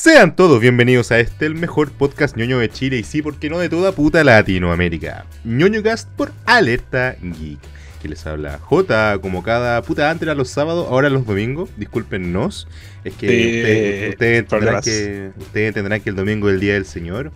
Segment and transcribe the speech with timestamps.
[0.00, 3.58] Sean todos bienvenidos a este, el mejor podcast ñoño de Chile y sí, porque no
[3.58, 5.26] de toda puta Latinoamérica.
[5.42, 7.58] ñoñocast por Alerta Geek.
[8.00, 11.70] Que les habla J, como cada puta antes era los sábados, ahora los domingos.
[11.76, 12.68] Discúlpenos.
[13.02, 14.84] Es que ustedes, entenderán problemas.
[14.84, 17.32] que ustedes entenderán que el domingo es el día del Señor.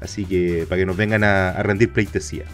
[0.00, 2.44] Así que para que nos vengan a, a rendir pleitesía.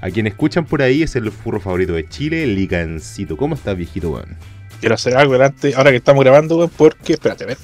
[0.00, 3.36] A quien escuchan por ahí es el furro favorito de Chile, Licancito.
[3.36, 4.36] ¿Cómo estás, viejito, weón?
[4.80, 7.12] Quiero hacer algo delante, ahora que estamos grabando, weón, porque.
[7.12, 7.56] Espérate, a ver.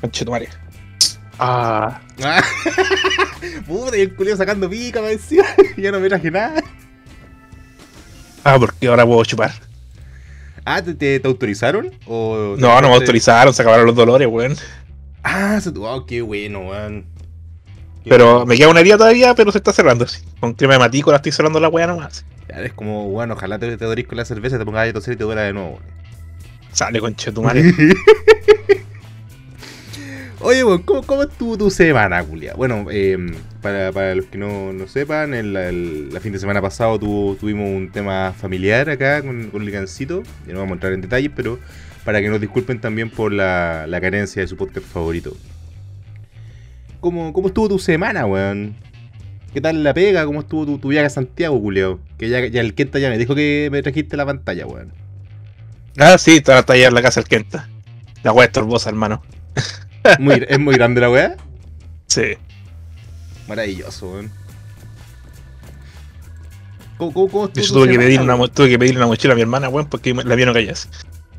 [0.00, 0.48] Conchetumare.
[1.38, 2.00] Ah.
[3.66, 5.44] Puta, y el culio sacando pica, me decía.
[5.76, 6.62] ya no me traje nada.
[8.44, 9.52] Ah, porque ahora puedo chupar.
[10.64, 11.90] Ah, ¿te, te- te autorizaron?
[12.06, 14.56] ¿O No, no me autorizaron, se acabaron los dolores, weón.
[15.22, 17.04] Ah, se- oh, qué bueno, weón.
[18.04, 18.46] Qué Pero bueno.
[18.46, 20.06] me queda una herida todavía, pero se está cerrando.
[20.06, 20.22] sí.
[20.40, 22.24] Con crema de matico la estoy cerrando la weá nomás.
[22.48, 25.14] Ya, Es como, bueno, ojalá te, te dorís con la cerveza, te pongas a toser
[25.14, 25.70] y te duela de nuevo.
[25.72, 25.82] weón.
[26.72, 27.62] Sale conchetumare.
[30.42, 32.54] Oye, weón, ¿cómo, cómo estuvo tu semana, Julia?
[32.54, 33.18] Bueno, eh,
[33.60, 37.90] para, para los que no, no sepan, el, la fin de semana pasado tuvimos un
[37.92, 40.22] tema familiar acá con, con Licancito.
[40.46, 41.58] Ya no vamos a entrar en detalles, pero
[42.06, 45.36] para que nos disculpen también por la, la carencia de su podcast favorito.
[47.00, 48.76] ¿Cómo, ¿Cómo estuvo tu semana, weón?
[49.52, 50.24] ¿Qué tal la pega?
[50.24, 52.00] ¿Cómo estuvo tu, tu viaje a Santiago, Julio?
[52.16, 54.94] Que ya, ya el Kenta ya me dijo que me trajiste la pantalla, weón.
[55.98, 57.68] Ah, sí, está la talla en la casa del Kenta.
[58.22, 59.22] La weá estorbosa, hermano.
[60.18, 61.36] Muy, ¿Es muy grande la weá?
[62.06, 62.36] Sí.
[63.48, 64.30] Maravilloso, weón.
[66.96, 69.36] ¿Cómo, cómo, cómo Yo tu tuve que, pedir una, tuve que pedirle una mochila a
[69.36, 70.88] mi hermana, weón, porque la mía no callas.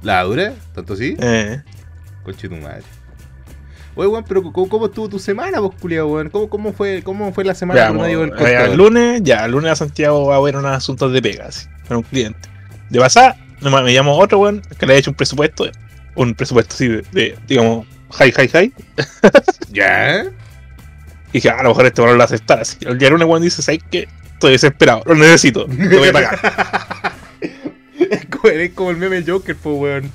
[0.01, 0.53] ¿La dura?
[0.73, 1.15] ¿Tanto así?
[1.19, 1.61] Eh.
[2.23, 2.83] Conche tu madre.
[3.95, 6.29] Oye, weón, pero ¿cómo, cómo estuvo tu semana, vos, culiao, weón?
[6.29, 8.05] ¿Cómo, cómo, fue, ¿Cómo fue la semana Ya, del mo-
[8.37, 11.69] eh, el lunes, ya, el lunes a Santiago va a haber unos asuntos de pegas
[11.87, 12.49] con un cliente.
[12.89, 15.69] De pasada, me, llamó otro weón que le ha hecho un presupuesto,
[16.15, 18.73] un presupuesto así de, de, digamos, high, high, high.
[19.71, 20.23] ¿Ya?
[21.33, 22.59] Y dije, "Ah, a lo mejor este weón lo aceptar.
[22.59, 22.77] Así.
[22.81, 24.07] El día lunes weón dice, ¿sabes qué?
[24.33, 26.39] Estoy desesperado, lo necesito, te voy a pagar.
[28.00, 30.11] es, como, el meme Joker, po, weón.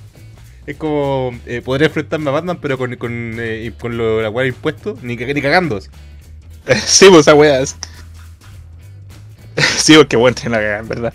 [0.67, 4.43] Es como, eh, podría enfrentarme a Batman, pero con, con, eh, con lo, la weá
[4.43, 5.81] de impuestos, ni, ni cagando.
[6.85, 7.77] sí, pues esa weá es.
[9.79, 11.15] Sí, porque bueno, tiene la cagada, en verdad.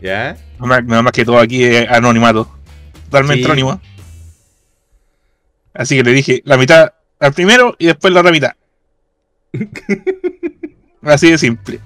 [0.00, 0.36] ¿Ya?
[0.58, 2.50] Nada más, nada más que todo aquí es anonimato.
[3.04, 3.44] Totalmente Sí.
[3.44, 3.80] anónimo.
[5.76, 8.52] Así que le dije la mitad al primero y después la otra mitad.
[11.02, 11.80] Así de simple.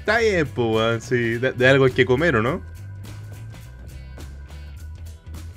[0.00, 1.16] Está bien, po, weón, sí.
[1.38, 2.60] De, de algo hay que comer, ¿o no?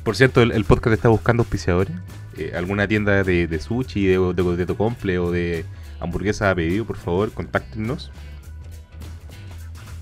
[0.04, 1.96] Por cierto, el, el podcast está buscando auspiciadores.
[2.38, 5.66] Eh, alguna tienda de, de sushi, de, de, de tocomple o de
[6.00, 8.12] hamburguesas a pedido, por favor, contáctenos.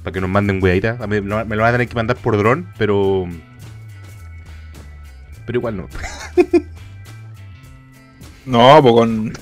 [0.03, 0.99] Para que nos manden weaditas.
[1.07, 3.25] Me, lo- me lo van a tener que mandar por dron, pero.
[5.45, 5.87] Pero igual no.
[8.45, 9.33] No, pues con.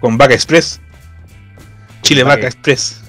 [0.00, 0.80] Con Vaca Express.
[2.02, 2.36] Chile Vaca.
[2.36, 3.00] Vaca Express.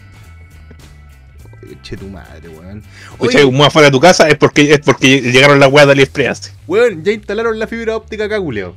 [1.82, 2.84] Che tu madre, weón.
[3.18, 5.94] Oye, un muy afuera de tu casa es porque es porque llegaron las weas de
[5.94, 6.54] AliExpress.
[6.68, 8.76] weón, ya instalaron la fibra óptica acá, Julio.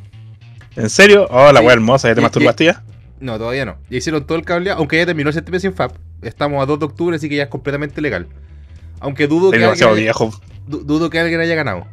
[0.76, 1.26] ¿En serio?
[1.31, 1.66] Oh, la Sí.
[1.66, 2.82] wea hermosa, ¿ya te masturbaste ya?
[3.20, 3.76] No, todavía no.
[3.91, 5.97] Ya hicieron todo el cableado, aunque ya terminó el CTP sin FAP.
[6.22, 8.28] Estamos a 2 de octubre, así que ya es completamente legal.
[9.00, 10.31] Aunque dudo que, alguien, viejo.
[10.66, 11.87] dudo que alguien haya ganado.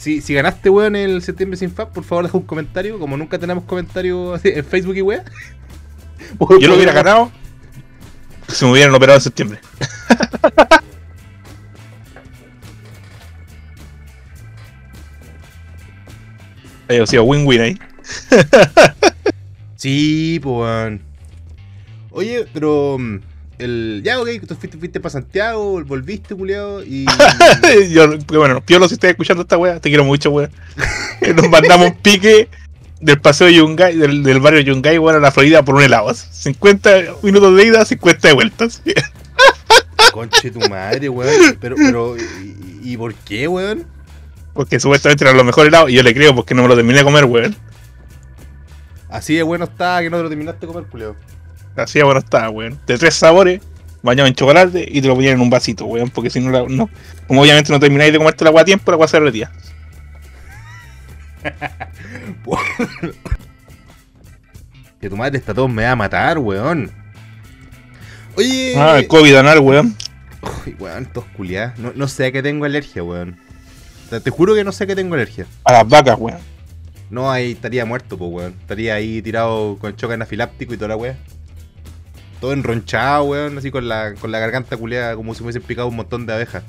[0.00, 2.98] Si, si ganaste, weón, el septiembre sin FAP, por favor deja un comentario.
[2.98, 5.24] Como nunca tenemos comentarios en Facebook y weón.
[6.58, 7.30] Yo lo hubiera ganado
[8.48, 9.60] si me hubieran operado en septiembre.
[16.88, 17.78] Haya sido win-win ahí.
[19.76, 21.02] Sí, pues, weón.
[22.10, 22.96] Oye, pero.
[23.60, 27.04] El, ya, ok, tú fuiste, fuiste para Santiago, volviste, culiado, y.
[27.90, 30.48] Yo, bueno, Piolo, si estás escuchando esta wea, te quiero mucho, wea.
[31.34, 32.48] Nos mandamos un pique
[33.02, 36.12] del paseo de Yungay, del, del barrio Yungay, weón, a la Florida por un helado.
[36.14, 38.82] 50 minutos de ida, 50 de vueltas.
[40.12, 41.58] Conche tu madre, weón.
[41.60, 42.16] Pero, pero.
[42.16, 43.86] ¿Y, y por qué, weón?
[44.54, 47.00] Porque supuestamente era lo mejor helado y yo le creo porque no me lo terminé
[47.00, 47.54] de comer, weón.
[49.10, 51.16] Así de bueno está que no te lo terminaste de comer, culiado.
[51.76, 52.78] Así de bueno estaba, weón.
[52.86, 53.60] De tres sabores,
[54.02, 56.10] bañado en chocolate y te lo ponían en un vasito, weón.
[56.10, 56.90] Porque si no, la- no.
[57.26, 59.50] Como obviamente no termináis de comerte la agua a tiempo, la agua se derretía.
[65.00, 66.90] Que tu madre está todo me va a matar, weón.
[68.36, 68.74] Oye.
[68.76, 69.96] Ah, el COVID anal, weón.
[70.66, 71.78] Uy, weón, tos culiadas.
[71.78, 73.38] No, no sé a qué tengo alergia, weón.
[74.10, 75.46] Sea, te juro que no sé a qué tengo alergia.
[75.64, 76.38] A las vacas, weón.
[77.08, 78.54] No, ahí estaría muerto, pues, weón.
[78.60, 81.16] Estaría ahí tirado con choque anafiláptico y toda la weá.
[82.40, 85.88] Todo enronchado, weón, así con la, con la garganta culiada, como si me hubiesen picado
[85.88, 86.62] un montón de abejas.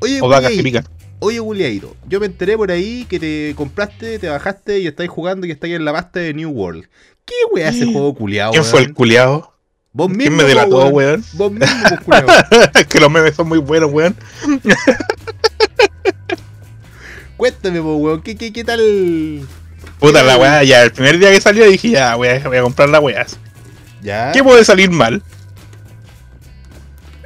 [0.00, 0.84] Oye, O vacas oye, que pican.
[1.22, 5.46] Oye, Guliaito, yo me enteré por ahí que te compraste, te bajaste y estáis jugando
[5.46, 6.86] y estáis en la pasta de New World.
[7.26, 8.52] ¿Qué weá ese juego culiado?
[8.52, 9.52] ¿Quién fue el culiado?
[9.92, 10.22] Vos mismo.
[10.22, 11.22] ¿Quién me delató, po, weón?
[11.34, 12.26] Vos mismo, pues, culiao.
[12.74, 14.16] Es que los memes son muy buenos, weón.
[17.36, 18.22] Cuéntame, po, weón.
[18.22, 18.80] ¿Qué, qué, qué tal?
[19.98, 22.62] Puta la weá, ya el primer día que salió dije, ya, voy a, voy a
[22.62, 23.26] comprar la weá.
[24.02, 24.32] ¿Ya?
[24.32, 25.22] ¿Qué puede salir mal?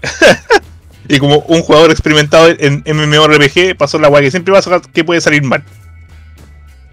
[1.08, 5.20] y como un jugador experimentado en MMORPG pasó la weá que siempre pasa que puede
[5.20, 5.64] salir mal.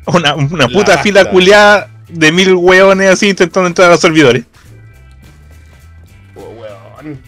[0.06, 4.46] Una, una La puta fila culiada de mil weones así intentando entrar a los servidores.
[6.36, 7.22] Oh, weón.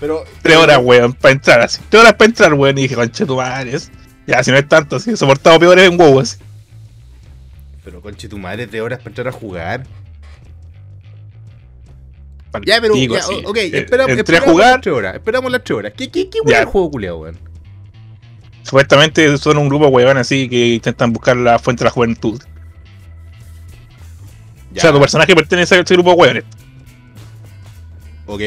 [0.00, 0.24] Pero.
[0.42, 1.80] Tres horas, weón, para entrar así.
[1.88, 2.76] Tres horas para entrar, weón.
[2.78, 3.78] Y dije, conche tu madre.
[4.26, 5.10] Ya, si no es tanto, así.
[5.10, 6.38] He soportado peores en así.
[7.84, 9.84] Pero conche tu madre, de horas para entrar a jugar.
[12.64, 12.94] Ya, pero.
[12.94, 13.42] Digo, ya, así.
[13.44, 14.70] ok, Eh, esperamos, a jugar.
[14.72, 15.14] las tres horas.
[15.14, 15.92] Esperamos las tres horas.
[15.96, 17.38] ¿Qué, qué, qué weón el juego culiado, weón?
[18.62, 22.40] Supuestamente son un grupo weón así que intentan buscar la fuente de la juventud.
[24.76, 26.44] O sea, tu personaje pertenece a ese grupo de weones.
[28.26, 28.40] Ok.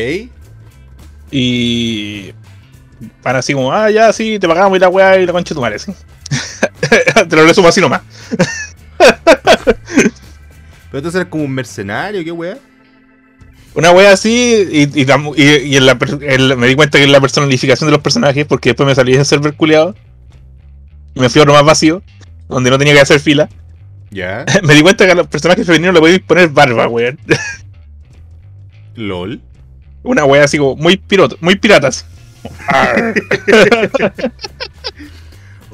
[1.31, 2.33] Y.
[3.23, 5.55] Van así como, ah, ya, sí, te pagamos y la weá y la concha de
[5.55, 5.93] tu madre, sí.
[7.29, 8.01] te lo resumo así nomás.
[8.97, 9.77] Pero
[10.93, 12.57] entonces eres como un mercenario, ¿qué weá?
[13.77, 17.03] Una wea así, y, y, tam- y- y en la en- me di cuenta que
[17.03, 19.95] en la personalificación de los personajes, porque después me salí de ese server culiado,
[21.13, 22.01] y me fui a otro más vacío,
[22.49, 23.47] donde no tenía que hacer fila,
[24.09, 24.45] Ya.
[24.63, 27.19] me di cuenta que a los personajes femeninos le podéis poner barba, weón.
[28.95, 29.41] LOL.
[30.01, 32.05] Una wea así como muy piroto, muy piratas.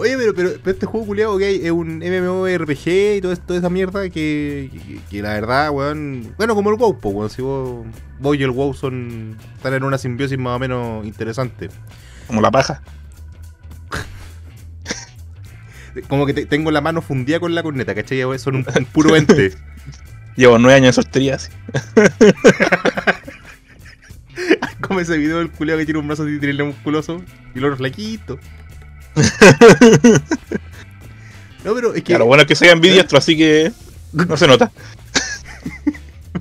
[0.04, 3.60] Oye, pero, pero, pero este juego culiado, ok, es un MMORPG y todo esto, toda
[3.60, 6.34] esa mierda que, que, que la verdad, weón.
[6.38, 7.30] Bueno, como el WoW, po, weón.
[7.30, 7.86] Si vos,
[8.20, 9.38] vos y el WoW son.
[9.56, 11.70] están en una simbiosis más o menos interesante.
[12.28, 12.82] Como la paja.
[16.10, 18.24] Como que te- tengo la mano fundida con la corneta, ¿cachai?
[18.40, 19.54] Son un, un puro ente.
[20.36, 21.50] Llevo nueve años de soltería así.
[24.82, 27.22] como ese video del culiado que tiene un brazo así musculoso
[27.56, 28.40] y el otro flaquito.
[31.63, 33.71] No, pero es que lo bueno es que soy ambidiestro, así que
[34.12, 34.71] no se nota.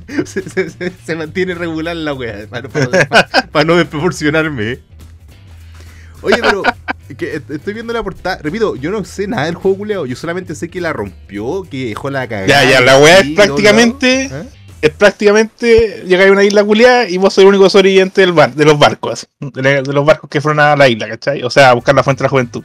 [0.25, 4.81] se, se- se- se mantiene regular la wea para, para- no desproporcionarme.
[6.23, 6.63] Oye, pero
[7.17, 8.39] que estoy viendo la portada.
[8.43, 10.07] Repito, yo no sé nada del juego culeado.
[10.07, 12.47] Yo solamente sé que la rompió, que dejó la cagada.
[12.47, 14.25] Ya, ya, la wea es prácticamente-.
[14.27, 14.45] ¿Eh?
[14.83, 18.53] Es prácticamente llegáis a una isla culiada y vos sois el único sobreviviente del bar,
[18.55, 21.43] de los barcos, de, los barcos que fueron a la isla, ¿cachai?
[21.45, 22.65] O sea, a buscar la fuente de la juventud.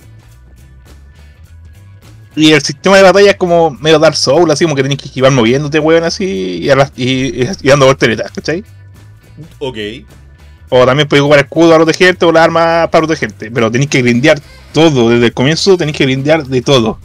[2.36, 5.06] Y el sistema de batalla es como medio Dark Souls, así como que tenés que
[5.06, 8.64] esquivar moviéndote, weón, así, y, y, y- y dando volteretas, ¿cachai?
[9.60, 9.78] Ok.
[10.70, 13.50] O también podés ocupar escudo a protegerte o las armas para protegerte.
[13.50, 14.40] Pero tenéis que grindear
[14.74, 15.10] todo.
[15.10, 17.00] Desde el comienzo tenéis que grindear de todo.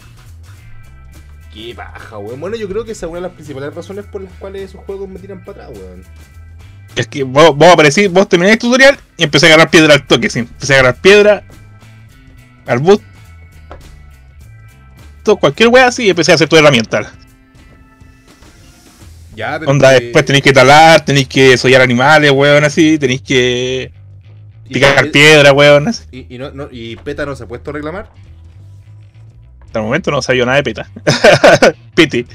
[1.53, 2.41] Qué baja, weón.
[2.41, 4.81] Bueno, yo creo que esa es una de las principales razones por las cuales esos
[4.85, 6.05] juegos me tiran para atrás, weón.
[6.97, 10.07] Es que vos, vos aparecís, vos termináis el tutorial y empecé a agarrar piedra al
[10.07, 10.41] toque, sí.
[10.41, 11.43] Empecé a agarrar piedra,
[12.67, 13.05] arbusto,
[15.41, 17.13] cualquier wea así y empecé a hacer tu herramienta.
[19.35, 19.71] Ya, pero.
[19.71, 23.91] Onda, que- después tenéis que talar, tenéis que sollar animales, weón, así, tenéis que
[24.71, 26.05] picar y- piedra, weón, así.
[26.13, 28.11] Y, y no, no- y PETA no se ha puesto a reclamar.
[29.73, 30.87] Hasta el momento no sabía nada de peta.
[31.95, 32.27] Piti.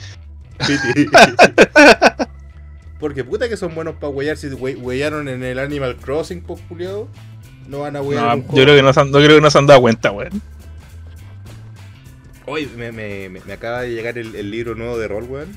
[3.00, 4.38] Porque puta que son buenos para huellar.
[4.38, 7.08] Si hue- huellaron en el Animal Crossing, pues, culiao,
[7.68, 9.52] No van a huellar No, yo creo que no se han, no creo que no
[9.52, 10.42] se han dado cuenta, weón.
[12.48, 15.56] Oye, me, me, me, acaba de llegar el, el libro nuevo de rol, weón.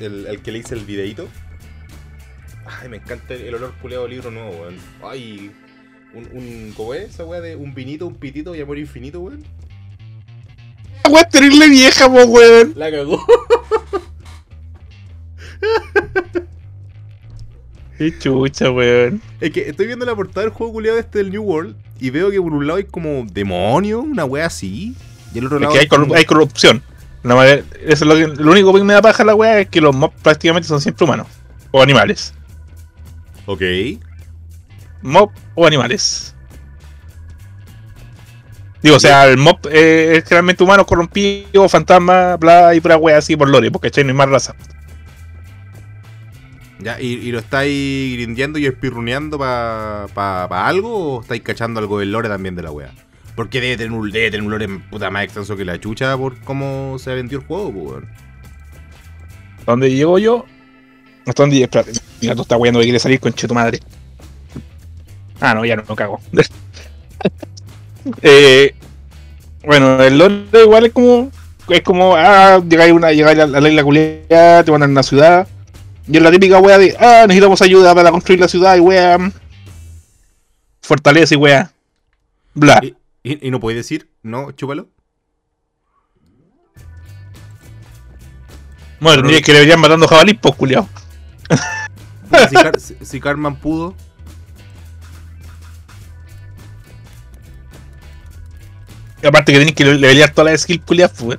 [0.00, 1.28] El, el que le hice el videito.
[2.64, 4.76] Ay, me encanta el, el olor culeado del libro nuevo, weón.
[5.02, 5.50] Ay,
[6.14, 9.44] un, un ¿cómo es esa weá de un vinito, un pitito y amor infinito, weón?
[11.16, 12.72] Es terrible vieja, po, weón.
[12.76, 13.24] La cagó.
[17.96, 19.20] Qué chucha, weón.
[19.40, 22.30] Es que estoy viendo la portada del juego culeado este del New World y veo
[22.30, 24.94] que por un lado hay como demonio, una wea así.
[25.34, 26.82] Y el otro Es lado que hay, como- corru- hay corrupción.
[27.24, 29.80] Madre- eso es lo, que, lo único que me da paja la wea es que
[29.80, 31.26] los mobs prácticamente son siempre humanos.
[31.72, 32.32] O animales.
[33.46, 33.62] Ok.
[35.02, 36.34] Mob o animales.
[38.82, 43.18] Digo, o sea, el mob eh, es generalmente humano, corrompido, fantasma, bla, y pura wea
[43.18, 44.04] así por lore, porque ¿cachai?
[44.04, 44.54] no hay más raza.
[46.78, 51.80] Ya, ¿y, y lo estáis grindeando y espirruneando para pa, pa algo o estáis cachando
[51.80, 52.92] algo del lore también de la wea?
[53.34, 56.38] Porque debe tener un, debe tener un lore puta más extenso que la chucha por
[56.40, 58.04] cómo se vendió el juego, pues.
[59.66, 60.46] ¿Dónde llego yo?
[61.26, 61.92] Hasta dónde espérate.
[62.20, 63.80] Mira, tú estás weando que quiere salir con tu madre.
[65.40, 66.20] Ah, no, ya no, no cago.
[68.22, 68.74] Eh,
[69.64, 71.30] Bueno, el lore igual es como.
[71.68, 75.46] Es como, ah, llegáis, una, llegáis a la, isla culiada, te mandan a una ciudad.
[76.10, 79.18] Y es la típica wea de, ah, necesitamos ayuda para construir la ciudad y wea.
[80.80, 81.70] Fortaleza y wea.
[82.54, 82.80] Bla.
[82.82, 84.88] ¿Y, y, y no puedes decir, no, chúpalo?
[89.00, 90.88] Bueno, tendría que le verían matando jabalís, pues, culiao.
[92.48, 93.94] Si, Car- si Carman pudo.
[99.22, 101.38] Aparte que tenéis que levelear todas las skills culiadas, pues,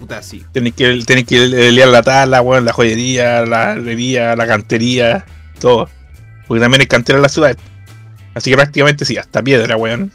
[0.00, 0.44] Puta, sí.
[0.52, 5.24] Tenéis que, tenéis que levelear la tala, weón, la joyería, la herrería, la cantería,
[5.60, 5.88] todo.
[6.48, 7.56] Porque también hay cantera en la ciudad.
[8.34, 10.10] Así que prácticamente sí, hasta piedra, weón.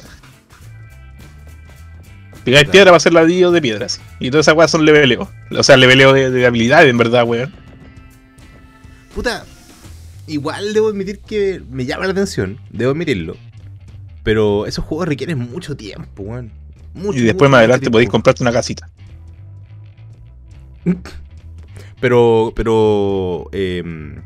[2.43, 4.01] Pegáis piedra para hacer ladrillo de piedras.
[4.19, 5.31] Y todas esas weas son leveleo.
[5.57, 7.53] O sea, leveleo de, de habilidades, en verdad, weón.
[9.15, 9.45] Puta,
[10.27, 13.37] igual debo admitir que me llama la atención, debo admitirlo.
[14.23, 16.51] Pero esos juegos requieren mucho tiempo, weón.
[16.93, 18.89] Mucho, Y después más adelante podéis comprarte una casita.
[21.99, 24.21] Pero, pero, em,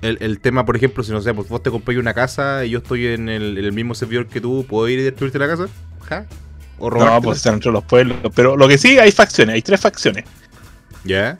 [0.00, 2.70] el, el tema, por ejemplo, si no sé, pues vos te compras una casa y
[2.70, 5.46] yo estoy en el, en el mismo servidor que tú, ¿puedo ir y destruirte la
[5.46, 5.68] casa?
[6.08, 6.24] ¿Ja?
[6.78, 7.20] ¿O No, robártela?
[7.20, 8.16] pues están entre los pueblos.
[8.34, 10.24] Pero lo que sí, hay facciones, hay tres facciones.
[11.04, 11.36] ¿Ya?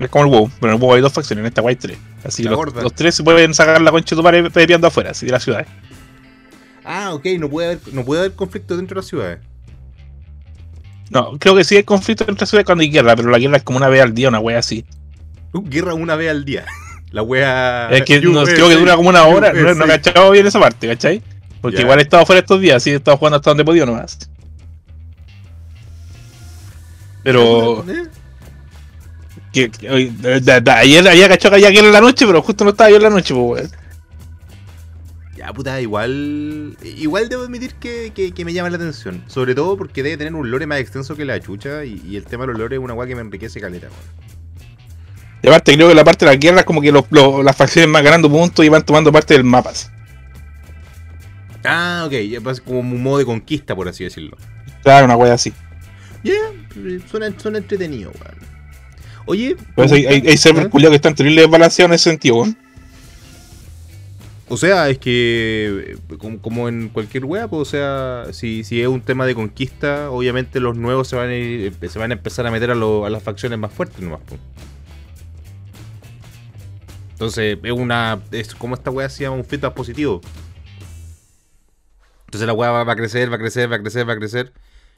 [0.00, 1.98] Es como el WoW, pero en el WoW hay dos facciones, en esta hay tres.
[2.24, 5.26] Así que los, tres se pueden sacar la concha de tu madre pepeando afuera, así
[5.26, 5.66] de la ciudad.
[6.84, 9.40] Ah, ok, no puede haber, no puede haber conflicto dentro de las ciudades.
[11.10, 13.62] No, creo que sí hay conflicto entre ciudades cuando hay guerra, pero la guerra es
[13.62, 14.86] como una vez al día, una wea así.
[15.52, 16.64] Uh, guerra una vez al día.
[17.10, 17.88] La wea.
[17.90, 20.86] Es que no, creo que dura como una hora, no, no cachado bien esa parte,
[20.86, 21.20] ¿cachai?
[21.60, 23.84] Porque igual he estado fuera estos días, así he estado jugando hasta donde he podido
[23.84, 24.30] nomás.
[27.24, 27.84] Pero.
[29.52, 29.88] Que, que-
[30.72, 33.02] ayer había cachado que había guerra en la noche, pero justo no estaba yo en
[33.02, 33.70] la noche, pues weón.
[35.36, 36.76] Ya, puta, igual.
[36.82, 39.24] Igual debo admitir que, que- que me llama la atención.
[39.26, 41.84] Sobre todo porque debe tener un lore más extenso que la chucha.
[41.84, 44.30] Y, y el tema de los lores es una weá que me enriquece caleta, weón.
[45.42, 47.56] Y aparte creo que la parte de la guerra es como que los, los- las
[47.56, 49.72] facciones van ganando puntos y van tomando parte del mapa.
[51.64, 54.36] Ah, ok, ya pasa como un modo de conquista, por así decirlo.
[54.82, 55.52] Claro, una wea así.
[56.22, 56.34] Ya,
[57.10, 58.49] suena, suena entretenido, weón.
[59.30, 60.68] Oye, Por eso hay, hay, hay ¿eh?
[60.68, 62.56] culiados que están terrible desbalanceados en ese sentido, weón.
[64.48, 68.82] O sea, es que eh, como, como en cualquier wea, pues, o sea, si, si
[68.82, 72.14] es un tema de conquista, obviamente los nuevos se van a, ir- se van a
[72.14, 74.40] empezar a meter a, lo- a las facciones más fuertes nomás, pues.
[77.12, 78.20] Entonces, es una.
[78.32, 80.20] Es como esta wea se llama un feedback positivo.
[82.24, 84.16] Entonces la wea va, va a crecer, va a crecer, va a crecer, va a
[84.16, 84.52] crecer.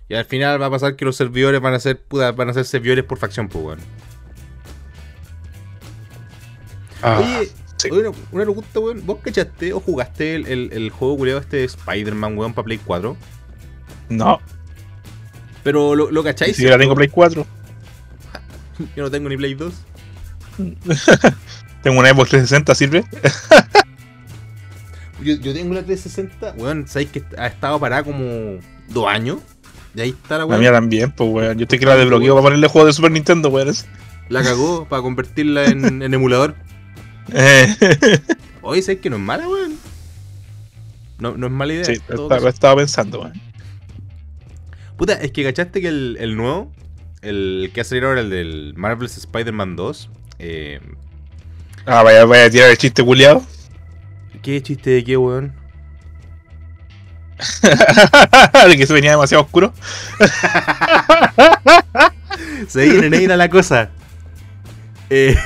[0.09, 2.65] Y al final va a pasar que los servidores van a ser, van a ser
[2.65, 3.79] servidores por facción, pues, weón.
[7.03, 7.91] Oye, sí.
[7.91, 9.05] una, una pregunta, weón.
[9.07, 12.79] ¿Vos cachaste o jugaste el, el, el juego culiado este de Spider-Man, weón, para Play
[12.85, 13.17] 4?
[14.11, 14.41] No,
[15.63, 16.57] Pero lo, lo cacháis.
[16.57, 17.47] siquiera tengo Play 4.
[18.97, 19.73] Yo no tengo ni Play 2.
[21.83, 23.05] Tengo una Xbox 360, ¿sirve?
[25.23, 26.87] Yo, yo tengo la 360, weón.
[26.89, 29.39] ¿Sabéis que ha estado parada como dos años?
[29.95, 30.61] Y ahí está la La weón.
[30.61, 31.59] mía también, pues weón.
[31.59, 33.73] Yo estoy que la desbloqueo para ponerle juegos de Super Nintendo, weón.
[34.29, 36.55] La cagó para convertirla en, en emulador.
[38.63, 39.77] Oye, ¿sabéis que no es mala, weón?
[41.19, 41.85] No, no es mala idea.
[41.85, 42.49] sí, estaba, caso.
[42.49, 43.41] estaba pensando, weón.
[44.97, 46.73] Puta, es que cachaste que el, el nuevo,
[47.23, 50.81] el que ha salido ahora, el del Marvel's Spider-Man 2, eh,
[51.85, 53.43] Ah, vaya, vaya a tirar el chiste culiado.
[54.43, 55.53] ¿qué chiste de qué, weón?
[58.69, 59.73] de que se venía demasiado oscuro.
[62.69, 63.91] Se viene negra la cosa.
[65.11, 65.37] Eh,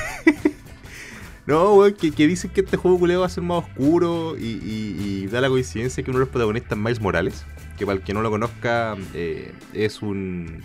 [1.47, 4.59] no, weón, que, que dicen que este juego culeo va a ser más oscuro y,
[4.63, 7.45] y- da la coincidencia que uno de los protagonistas es Miles Morales,
[7.77, 10.61] que para el que no lo conozca eh, es un...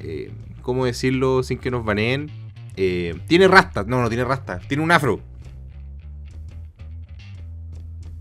[0.00, 0.30] eh,
[0.62, 2.30] ¿Cómo decirlo sin que nos baneen?
[2.76, 5.20] Eh, tiene rastas, no, no tiene rastas, tiene un afro.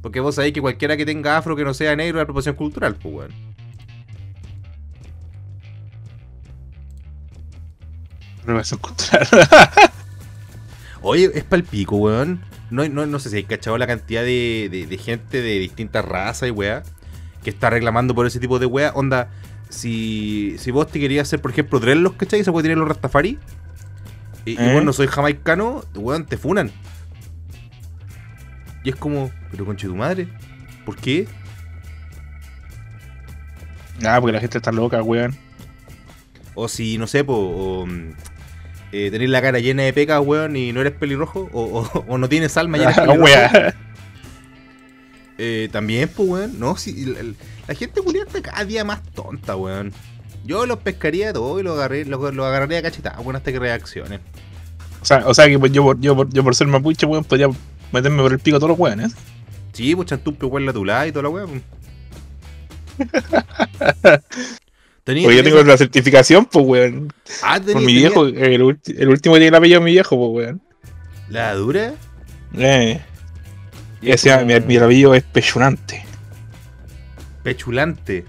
[0.01, 2.95] Porque vos sabéis que cualquiera que tenga afro que no sea negro es apropiación cultural,
[2.95, 3.31] pues, weón.
[8.45, 9.27] Revelación cultural.
[11.01, 12.41] Oye, es palpico, weón.
[12.70, 16.05] No, no, no sé si hay cachado la cantidad de, de- de gente de distintas
[16.05, 16.84] razas y weá
[17.43, 18.91] que está reclamando por ese tipo de weá.
[18.93, 19.29] Onda,
[19.70, 22.43] si, si vos te querías hacer, por ejemplo, dreadlocks, ¿cachai?
[22.43, 23.39] Se puede tener los Rastafari.
[24.46, 24.74] Y, y ¿Eh?
[24.74, 26.72] vos no soy jamaicano, weón, te funan.
[28.84, 30.27] Y es como, pero conche tu madre,
[30.86, 31.27] ¿por qué?
[34.03, 35.36] Ah, porque la gente está loca, weón.
[36.55, 38.12] O si, no sé, po, o, mm,
[38.91, 42.17] eh, tenés la cara llena de pecas, weón, y no eres pelirrojo, o, o- o
[42.17, 43.24] no tienes alma y eres pelirrojo.
[43.24, 43.74] weón.
[45.38, 46.60] Eh, también, pues, weón.
[46.60, 47.19] No, si, la,
[47.67, 49.91] la gente culiada está cada día más tonta, weón.
[50.45, 53.60] Yo los pescaría todo y los, agarré, los, los agarraría a cachetadas, weón, hasta que
[53.60, 54.19] reaccionen.
[55.01, 57.24] O sea, o sea que pues, yo, por- yo, por- yo por ser mapuche, weón,
[57.24, 57.48] podría
[57.91, 59.13] meterme por el pico a todos los weones.
[59.74, 61.63] Sí, pues chantumpe, weón, la tulada y toda la weón.
[65.03, 67.12] Tenía, Porque yo tengo la certificación, pues, weón.
[67.41, 69.86] Ah, tenía- Por mi tenía- viejo, el, ulti- el último que tiene el apellido de
[69.86, 70.62] mi viejo, pues, weón.
[71.29, 71.93] ¿La dura?
[72.55, 73.01] Eh.
[74.01, 76.05] Y decía, como mi, mi apellido es pechunante.
[77.43, 78.25] Pechulante.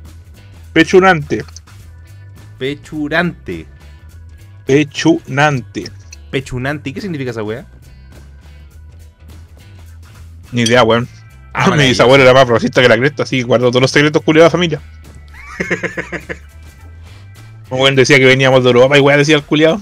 [0.72, 1.44] Pechunante.
[2.58, 3.66] Pechurante.
[4.66, 5.84] Pechunante.
[6.30, 6.88] Pechunante.
[6.90, 7.66] ¿Y qué significa esa weá?
[10.52, 11.08] Ni idea, weón.
[11.52, 14.50] Ah, mi bisabuelo era más progresista que la cresta, así guardó todos los secretos culiados
[14.52, 14.80] de la familia.
[17.76, 19.80] Weón decía que veníamos de Europa y weón decía el culiado.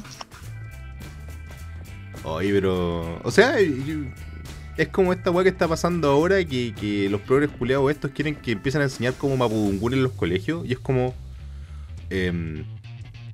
[2.25, 3.19] Oye, pero.
[3.23, 3.57] O sea,
[4.77, 8.35] es como esta weá que está pasando ahora que, que los progres culiados estos quieren
[8.35, 10.65] que empiecen a enseñar como mapudungún en los colegios.
[10.67, 11.15] Y es como.
[12.11, 12.65] em,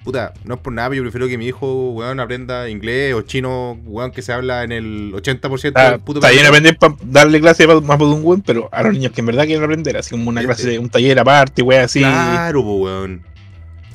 [0.04, 3.22] puta, no es por nada, pero yo prefiero que mi hijo, weón, aprenda inglés o
[3.22, 6.48] chino, weón, que se habla en el 80% Está, del puto planeta.
[6.48, 9.96] aprender para darle clase de weón, pero a los niños que en verdad quieren aprender,
[9.96, 10.72] así como una Eh, clase eh.
[10.72, 11.98] de un taller aparte, weón, así.
[11.98, 13.35] Claro, weón.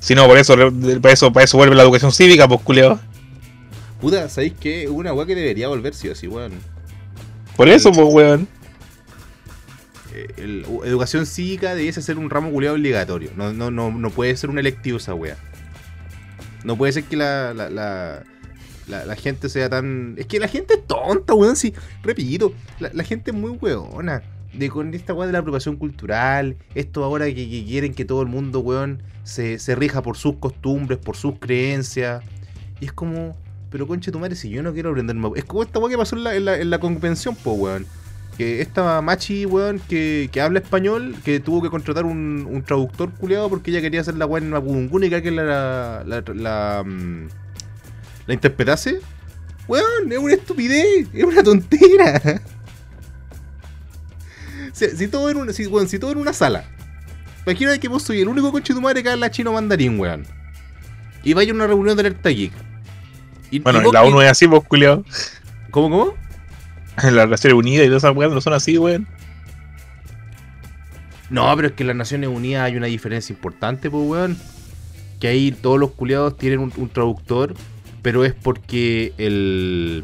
[0.02, 0.56] Si no, por eso,
[1.00, 3.00] para eso, para eso vuelve la educación cívica, pues culiado.
[4.02, 4.90] Puta, ¿sabéis qué?
[4.90, 6.54] Una weá que debería volver sí o sí, weón.
[7.56, 8.48] Por eso, pues weón.
[10.14, 13.30] Eh, el- educación cívica debiese ser un ramo culiado obligatorio.
[13.36, 15.38] No, no, no, no puede ser un electivo esa wea.
[16.64, 18.24] No puede ser que la, la, la,
[18.88, 20.16] la- la gente sea tan.
[20.18, 21.56] Es que la gente es tonta, weón.
[21.56, 24.24] Sí, repito, la, la gente es muy weona.
[24.52, 28.22] De con esta weá de la apropiación cultural, esto ahora que, que quieren que todo
[28.22, 32.24] el mundo, weón, se, se rija por sus costumbres, por sus creencias.
[32.80, 33.38] Y es como,
[33.70, 35.98] pero conche tu madre, si yo no quiero aprender mapu- Es como esta weá que
[35.98, 37.86] pasó en la, la, la convención, po, weón.
[38.38, 43.12] Que esta machi, weón, que, que habla español, que tuvo que contratar un, un traductor
[43.12, 47.28] culiado porque ella quería hacer la weá en Mapudungún y que la, la, la, mm,
[48.28, 49.00] la interpretase.
[49.68, 52.42] Weón, es una estupidez, es una tontera.
[54.74, 56.66] Si, todo en una, si, weón, si todo en una sala.
[57.46, 60.26] Imagínate que vos soy el único coche de tu madre que habla chino mandarín, weón.
[61.24, 62.52] Y vaya a una reunión de alerta geek.
[63.50, 65.04] Y, Bueno, y vos- la y- ONU es así, pues culiado.
[65.72, 66.14] ¿Cómo, cómo?
[67.02, 69.08] En las Naciones Unidas y todas esas weas no son así, weón.
[71.30, 74.38] No, pero es que en las Naciones Unidas hay una diferencia importante, pues, weón.
[75.20, 77.54] Que ahí todos los culiados tienen un, un traductor,
[78.02, 80.04] pero es porque el.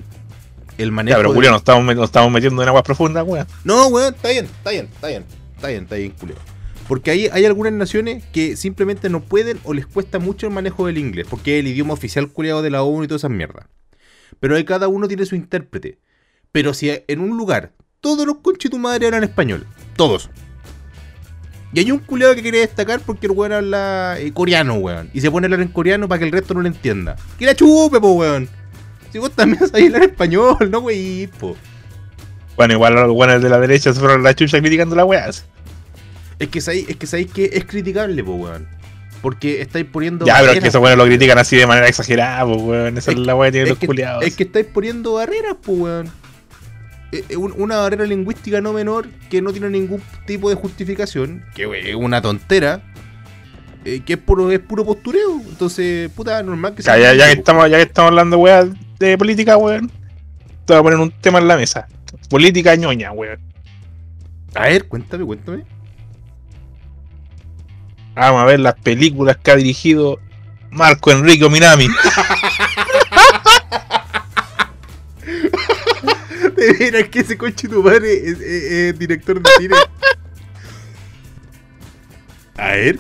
[0.78, 1.16] El manejo.
[1.16, 3.48] Ya, pero de- culiado, nos estamos, nos estamos metiendo en aguas profundas, weón.
[3.64, 6.42] No, weón, está bien, está bien, está bien, está bien, está bien, culiado.
[6.88, 10.88] Porque ahí hay algunas naciones que simplemente no pueden o les cuesta mucho el manejo
[10.88, 13.68] del inglés, porque es el idioma oficial culiado de la ONU y todas esas mierdas.
[14.40, 16.00] Pero ahí cada uno tiene su intérprete.
[16.52, 20.30] Pero si en un lugar todos los conches tu madre hablan español, todos.
[21.74, 25.10] Y hay un culiado que quiere destacar porque el weón habla eh, coreano, weón.
[25.14, 27.18] Y se pone a hablar en coreano para que el resto no lo entienda.
[27.38, 28.48] ¡Que la chupe, po, weón!
[29.12, 31.30] Si vos también sabés hablar español, no, wey.
[32.56, 35.46] Bueno, igual los weones de la derecha se fueron la chucha criticando las weas.
[36.40, 38.68] Es que sabéis, es que sabéis que es criticable, po, weón.
[39.22, 40.26] Porque estáis poniendo.
[40.26, 42.98] Ya, pero es que esos weones lo critican así de manera exagerada, pues weón.
[42.98, 44.24] Esa es, Es- la wea que tienen los que, culiados.
[44.24, 46.08] es que estáis poniendo barreras, po, weón.
[47.12, 51.44] Eh, eh, un- Una barrera lingüística no menor que no tiene ningún tipo de justificación,
[51.56, 52.84] que es una tontera,
[53.86, 55.42] eh, que es puro, es puro postureo.
[55.50, 57.40] Entonces, puta, normal que Ya, ya, ya que po.
[57.40, 58.68] estamos, ya que estamos hablando weas
[59.00, 59.90] de política, weón.
[60.66, 61.88] Te voy a poner un tema en la mesa.
[62.30, 63.40] Política ñoña, weón.
[64.54, 65.64] A ver, cuéntame, cuéntame.
[68.18, 70.20] Vamos a ver las películas que ha dirigido
[70.72, 71.88] Marco Enrique Minami.
[76.56, 79.76] De veras que ese coche tu madre es, es- es director de cine.
[82.58, 82.98] A ver.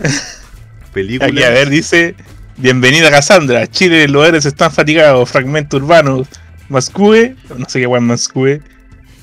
[0.93, 1.27] Película.
[1.30, 2.15] Aquí, a ver, dice:
[2.58, 3.65] Bienvenida Cassandra.
[3.67, 5.30] Chile, los héroes están fatigados.
[5.30, 6.27] Fragmento urbano.
[6.69, 7.36] Mascue.
[7.58, 8.62] No sé qué weón Mascue.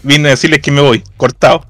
[0.03, 1.05] Vine a decirles que me voy.
[1.17, 1.67] Cortado.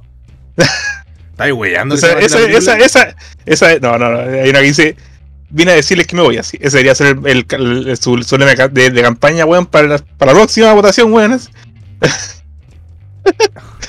[1.35, 1.94] Estáis weyando.
[1.97, 2.79] Esa, esa, película?
[2.79, 4.97] esa, esa, no, no, no, hay una que dice,
[5.51, 6.57] vine a decirles que me voy así.
[6.61, 9.99] Ese debería ser el, el- el- su, su lema de, de campaña, weón, para la,
[9.99, 11.40] para la próxima votación, weón.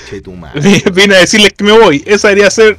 [0.09, 0.81] Che, tu madre.
[0.93, 2.03] Vine a decirles que me voy.
[2.05, 2.77] Esa debería ser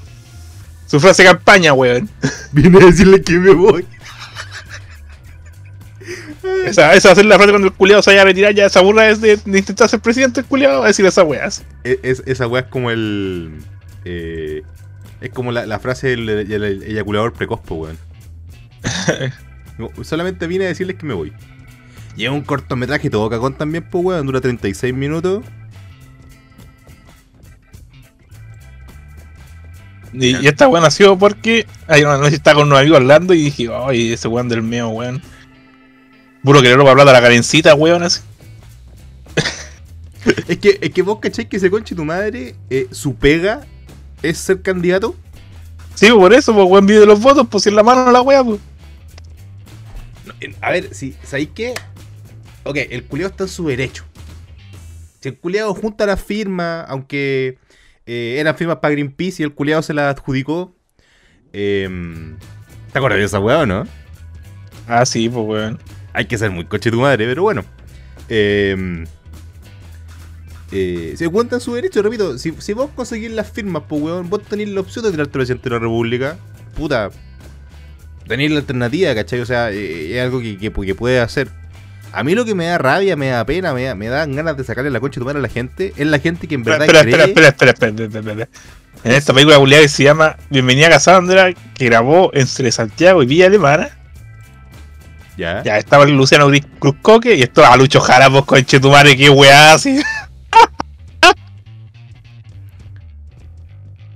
[0.86, 2.08] su frase de campaña, weón.
[2.52, 3.86] Vine a decirle que me voy.
[6.64, 8.68] Esa, esa va a ser la frase cuando el culiado se vaya a retirar, ya
[8.68, 11.64] se aburra de, de intentar ser presidente, el culiado va a decir esas weas.
[11.84, 13.58] Es, es- esa weá es como el.
[14.08, 14.62] Eh,
[15.20, 17.98] es como la, la frase del, del- del eyaculador precoz, po, weón.
[20.02, 21.32] Solamente vine a decirles que me voy.
[22.16, 24.26] Y es un cortometraje todo cagón también, po, weón.
[24.26, 25.44] Dura 36 minutos.
[30.12, 33.42] Y, y esta weón nació porque hay una noche estaba con unos amigos hablando y
[33.44, 35.20] dije, ay, ese weón del mío, weón.
[36.42, 38.20] Puro que le roba plata a la carencita, weón, así.
[40.48, 43.60] Es que, es que vos cacháis que ese conche tu madre, eh, su pega
[44.22, 45.14] es ser candidato.
[45.94, 48.20] Sí, por eso, pues weón vive de los votos, pues si en la mano la
[48.20, 48.60] wea, pues.
[50.26, 51.74] No, A ver, si, ¿sabéis qué?
[52.64, 54.04] Ok, el culiado está en su derecho.
[55.20, 57.58] Si el culiado junta las firmas, aunque
[58.04, 60.74] eh, eran firmas para Greenpeace y el culiado se las adjudicó.
[61.52, 61.88] Eh,
[62.92, 63.86] ¿Te acuerdas de esa weá o no?
[64.86, 65.78] Ah, sí, pues weón.
[66.12, 67.64] Hay que ser muy coche tu madre, pero bueno.
[68.28, 69.06] Eh,
[70.72, 72.38] eh, se cuenta en su derecho, repito.
[72.38, 75.68] Si, si vos conseguís las firmas, pues weón, vos tenés la opción de tirarte presidente
[75.68, 76.36] de la república.
[76.76, 77.10] Puta.
[78.26, 79.40] Tenéis la alternativa, ¿cachai?
[79.40, 81.48] O sea, eh, es algo que, que, que puedes hacer.
[82.12, 84.56] A mí lo que me da rabia, me da pena, me, da- me dan ganas
[84.56, 86.64] de sacarle la concha de tu madre a la gente, es la gente que en
[86.64, 87.24] verdad espera, cree...
[87.24, 88.48] espera, espera, espera, espera, espera.
[89.04, 93.26] En esta película culiada que se llama Bienvenida a Cassandra, que grabó entre Santiago y
[93.26, 93.90] Villa Alemana,
[95.36, 95.62] Ya.
[95.62, 100.00] ya estaba Luciano Cruzcoque y estaba Lucho Jara, vos con Chetumare, qué weá, así.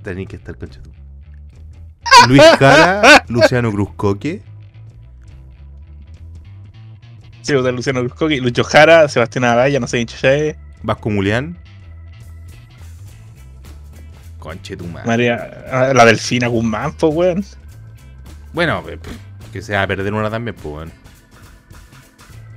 [0.03, 0.91] Tenés que estar concha tu
[2.27, 4.41] Luis Jara, Luciano Cruzcoque.
[7.41, 9.97] Sí, o sea, Luciano Cruzcoque, Lucho Jara, Sebastián Araya, no sé
[10.49, 11.57] es, Vasco Mulián.
[14.39, 15.07] Conche tu madre.
[15.07, 17.45] María, ah, la Delfina Guzmán, pues weón.
[18.53, 18.97] Bueno, eh,
[19.53, 20.91] que se va a perder una también, pues, weón.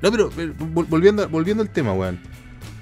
[0.03, 2.21] No, pero vol- volviendo, volviendo al tema, weón.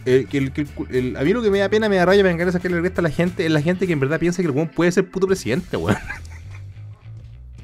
[0.04, 2.30] Eh, el- el el- a mí lo que me da pena, me da raya, me
[2.30, 4.48] encanta sacarle el resto a la gente, es la gente que en verdad piensa que
[4.48, 5.98] el weón puede ser puto presidente, weón.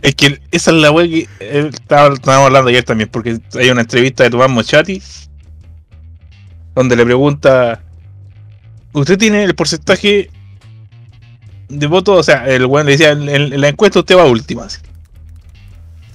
[0.00, 3.80] Es que esa es la weá que eh, estábamos hablando ayer también, porque hay una
[3.80, 5.02] entrevista de Tomás Mochati
[6.76, 7.82] donde le pregunta:
[8.92, 10.30] ¿Usted tiene el porcentaje
[11.68, 12.16] de votos?
[12.16, 14.68] O sea, el weón le decía: en, la encuesta usted va última.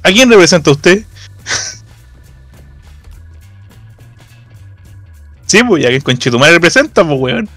[0.02, 1.04] ¿A quién representa usted?
[5.46, 7.50] sí, pues, ya que Conchetumare representa, pues, weón.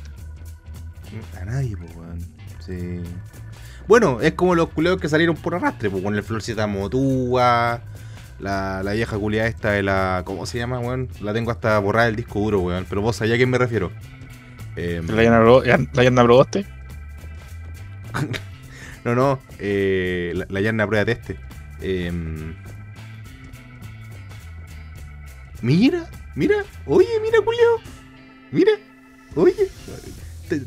[1.40, 2.18] A nadie, pues, weón.
[2.64, 3.02] Sí.
[3.86, 7.80] Bueno, es como los culeos que salieron por arrastre, pues, con el Florcita Motúa,
[8.38, 10.22] la, la vieja culiada esta de la.
[10.24, 11.08] ¿Cómo se llama, weón?
[11.20, 12.86] La tengo hasta borrada del disco duro, weón.
[12.88, 13.92] Pero vos sabés a quién me refiero.
[14.76, 15.22] Em, La
[16.02, 16.66] Yana Proboste.
[19.04, 21.36] No, no, eh, la, la prueba de este.
[21.80, 22.56] Em,
[25.62, 27.80] mira, mira, oye, mira, Julio.
[28.52, 28.70] Mira,
[29.34, 29.68] oye.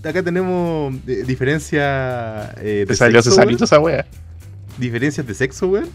[0.04, 4.06] Acá tenemos eh, diferencia eh, de Te salió Cesarito esa weá.
[4.78, 5.90] Diferencias de sexo, weón.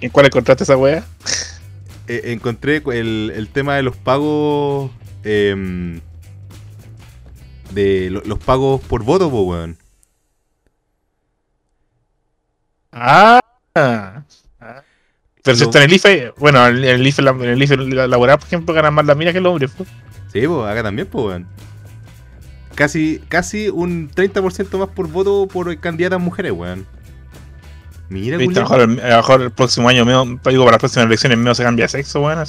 [0.00, 1.04] ¿En cuál encontraste esa weá?
[2.06, 4.92] Eh, encontré el, el tema de los pagos.
[5.24, 6.00] em,
[7.72, 9.76] de lo- los pagos por voto, weón.
[12.92, 13.40] Ah.
[15.48, 18.46] Pero si está en el IFE, bueno, en el IFE, en el IFE laboral, por
[18.46, 19.68] ejemplo, ganan más las minas que el hombre.
[19.68, 19.88] pues.
[20.32, 21.46] Sí, pues acá también, pues, weón.
[22.74, 26.86] Casi, casi un 30% más por voto por candidatas mujeres, weón.
[28.08, 30.72] Mira, Viste, a lo mejor, el- a lo mejor el próximo año, mío, digo, para
[30.76, 32.44] las próximas elecciones, mío se cambia de sexo, weón.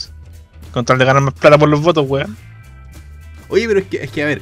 [0.71, 2.37] Con tal de ganar más plata por los votos, weón.
[3.49, 4.41] Oye, pero es que, es que, a ver,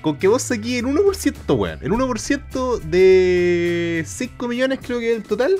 [0.00, 1.78] con que vos saquís el 1%, weón.
[1.82, 5.56] El 1% de 5 millones, creo que el total,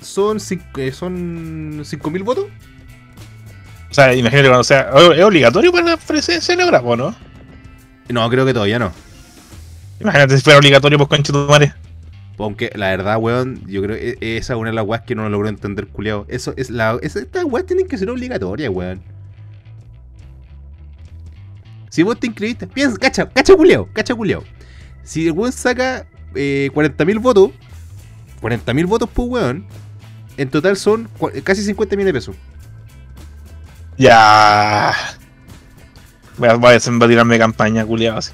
[0.00, 2.46] son 5 eh, son 5.000 votos.
[3.90, 4.90] O sea, imagínate cuando sea.
[5.16, 7.14] ¿Es obligatorio para la presidencia de o no?
[8.08, 8.92] No, creo que todavía no.
[10.00, 11.74] Imagínate si fuera obligatorio, pues concha tu madre.
[12.38, 15.14] Aunque la verdad, weón, yo creo que e- esa es una de las weas que
[15.14, 16.24] no logró entender, culiao.
[16.28, 16.98] Eso es la.
[17.02, 19.02] esa- estas weas tienen que ser obligatorias, weón.
[21.90, 24.44] Si vos te inscribiste, piensa, cacha, cacha culiao, cacha culiao.
[25.02, 27.50] Si el weón saca eh, 40.000 votos,
[28.40, 29.66] 40.000 votos por weón,
[30.36, 31.08] en total son
[31.44, 32.36] casi 50 millones de pesos.
[33.98, 34.92] Ya.
[36.38, 38.32] Voy a, voy a tirarme campaña, culiado, así.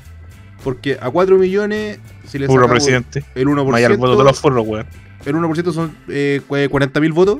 [0.62, 3.24] Porque a 4 millones, si le Puro presidente.
[3.34, 4.86] el 1%, Vaya al voto de los weón.
[5.24, 7.38] el 1% son eh, cua- 40.000 votos.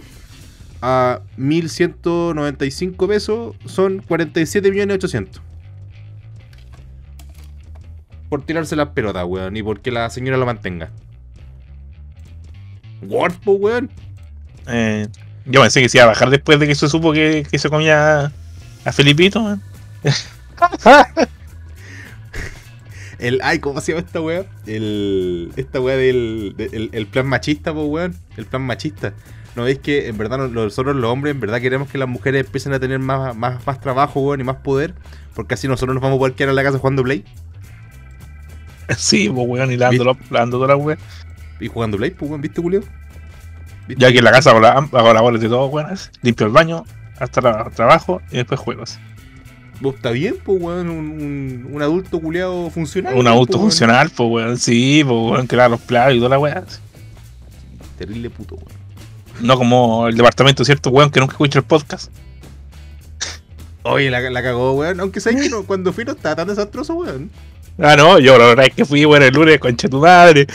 [0.82, 5.42] A 1.195 pesos son 47 millones 800.
[8.28, 9.56] Por tirarse las pelotas, weón.
[9.56, 10.90] Y porque la señora lo mantenga.
[13.02, 13.90] Word, weón.
[14.68, 15.06] Eh,
[15.44, 17.68] yo pensé que se iba a bajar después de que se supo que, que se
[17.70, 18.32] comía
[18.84, 19.58] a Felipito.
[23.18, 24.44] El, ay, ¿cómo se llama esta weá?
[24.66, 28.14] El, esta weá del de- el, el plan machista, po, weón.
[28.36, 29.14] El plan machista.
[29.54, 32.44] ¿No veis que en verdad no- nosotros los hombres en verdad queremos que las mujeres
[32.44, 34.94] empiecen a tener más, más, más trabajo, weón, y más poder?
[35.34, 37.24] Porque así nosotros nos vamos a poder quedar en la casa jugando Play.
[38.98, 40.14] Sí, pues weón, y dando
[40.50, 40.98] toda la weón.
[41.58, 42.82] Y jugando Play, pues, weón, ¿viste, Julio?
[43.88, 46.10] Yo aquí en la casa hago, la, hago labores de todo, buenas.
[46.22, 46.84] Limpio el baño,
[47.18, 48.98] hasta tra- trabajo y después juegos.
[49.80, 53.14] Vos está bien, pues, weón, un, un, un adulto culeado funcional.
[53.14, 53.46] Un weón.
[53.46, 54.56] funcional, pues weón.
[54.58, 56.64] Sí, pues weón, que los platos y toda la weá.
[57.98, 58.86] Terrible puto, weón.
[59.40, 61.10] No como el departamento, ¿cierto, weón?
[61.10, 62.10] Que nunca escucha el podcast.
[63.82, 64.98] Oye, la, la cagó, weón.
[64.98, 67.30] Aunque sabes que no, cuando fui no estaba tan desastroso, weón.
[67.78, 70.46] Ah, no, yo la verdad es que fui, weón, el lunes, concha tu madre.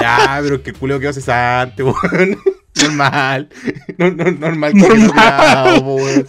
[0.00, 2.38] Ya, pero que culeo quedó cesante, weón.
[2.82, 3.48] Normal.
[3.98, 5.82] No, no, normal que Normal.
[5.84, 6.26] weón.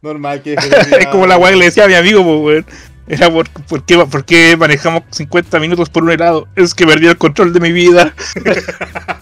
[0.00, 0.54] Normal que
[1.00, 2.64] es como la weá que le decía a mi amigo, weón.
[3.06, 6.46] Era por, por, qué, por qué manejamos 50 minutos por un helado.
[6.56, 8.14] Es que perdí el control de mi vida.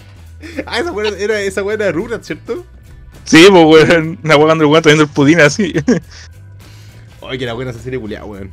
[0.65, 2.65] Ah, esa weón era esa weón era Rugrats, ¿cierto?
[3.25, 4.19] Sí, pues weón.
[4.23, 5.75] Una weá cuando el weón está viendo el pudín así.
[7.21, 8.51] Oye, que era buena esa serie culiada, weón.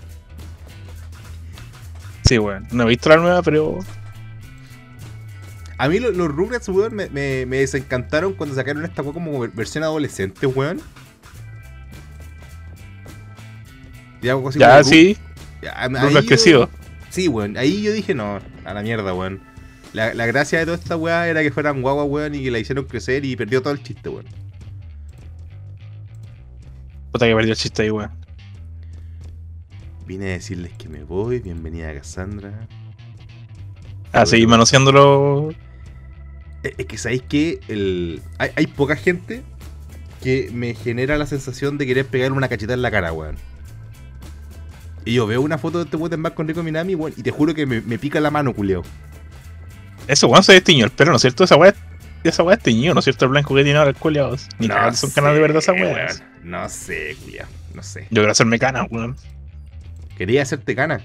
[2.25, 2.67] Sí, weón.
[2.71, 3.79] No he visto la nueva, pero.
[5.83, 9.37] A mí lo- los Rugrats, weón, me, me, me desencantaron cuando sacaron esta weón como
[9.39, 10.79] ver- versión adolescente, weón.
[14.21, 15.17] Y algo así ya, como sí.
[15.61, 16.69] Ya, ahí yo-.
[17.09, 17.57] Sí, weón.
[17.57, 19.41] Ahí yo dije, no, a la mierda, weón.
[19.91, 22.59] La, la gracia de toda esta weá era que fueran guagua, weón, y que la
[22.59, 24.25] hicieron crecer y perdió todo el chiste, weón.
[27.11, 28.09] Puta que perdió el chiste ahí, weón.
[30.07, 32.67] Vine a decirles que me voy, bienvenida Cassandra.
[34.13, 35.49] Ah, seguir manoseándolo.
[36.63, 38.21] Es es que sabéis que el...
[38.39, 39.43] hay, hay poca gente
[40.21, 43.36] que me genera la sensación de querer pegarle una cacheta en la cara, weón.
[45.06, 47.32] Y yo veo una foto de este weón en con Rico Minami, weón, y te
[47.32, 48.84] juro que me, me pica la mano, culeo.
[50.08, 51.43] Eso, weón, se destiñó el pelo, ¿no es cierto?
[51.43, 51.76] Esa weá,
[52.23, 53.26] esa weá es teñido, ¿no es cierto?
[53.26, 54.36] El blanco que tiene ahora el culiao.
[54.60, 55.93] Ni cagando son canas de verdad esa weá.
[55.93, 56.23] weón.
[56.43, 57.45] No sé, culeo.
[57.73, 58.04] No sé.
[58.04, 59.17] Yo quiero hacerme canas, weón.
[60.17, 61.02] Quería hacerte cana.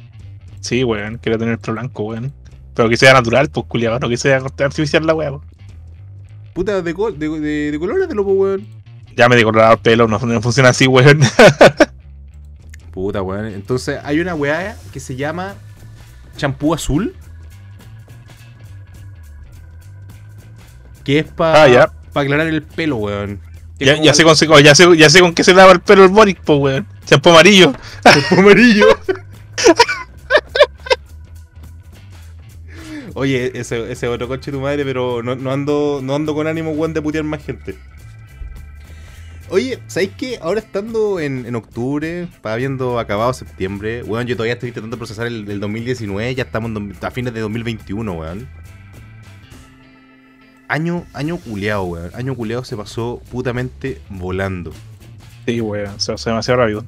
[0.61, 2.33] Sí, weón, quiero tener el pelo blanco, weón.
[2.78, 5.32] Pero que sea natural, pues culiao, no que sea artificial la weá.
[6.54, 8.64] Puta, de, col- de, de, de colores de loco, weón.
[9.16, 11.18] Ya me decolorado el pelo, no, no funciona así, weón.
[12.92, 13.46] Puta, weón.
[13.46, 15.56] Entonces, hay una weá que se llama
[16.36, 17.16] champú azul.
[21.02, 21.92] Que es para Ah, ya.
[22.14, 23.40] aclarar el pelo, weón.
[23.80, 26.10] Ya, ya, sé con, ya, sé, ya sé con qué se lava el pelo el
[26.10, 26.86] Boric, pues, weón.
[27.06, 27.72] Champú amarillo.
[28.28, 28.86] como amarillo.
[33.18, 36.70] Oye, ese, ese otro coche tu madre, pero no, no ando no ando con ánimo,
[36.70, 37.74] weón, de putear más gente.
[39.50, 40.38] Oye, ¿sabéis qué?
[40.42, 45.26] Ahora estando en, en octubre, para habiendo acabado septiembre, weón, yo todavía estoy intentando procesar
[45.26, 48.46] el, el 2019, ya estamos en a fines de 2021, weón.
[50.68, 52.11] Año, año culeado, weón.
[52.14, 54.72] Año culeado se pasó putamente volando.
[55.46, 56.85] Sí, weón, se hace demasiado rápido.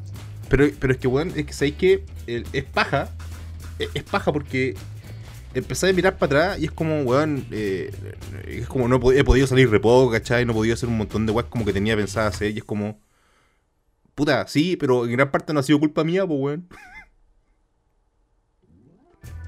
[0.51, 3.09] Pero, pero es que, weón, es que sabéis que el- es paja.
[3.79, 4.75] Es, es paja porque
[5.55, 7.91] empecé a mirar para atrás y es como, weón, eh,
[8.47, 10.45] es como no he, pod- he podido salir re poco, ¿cachai?
[10.45, 12.65] No he podido hacer un montón de weas como que tenía pensada hacer y es
[12.65, 13.01] como,
[14.15, 16.69] puta, sí, pero en gran parte no ha sido culpa mía, pues, weón.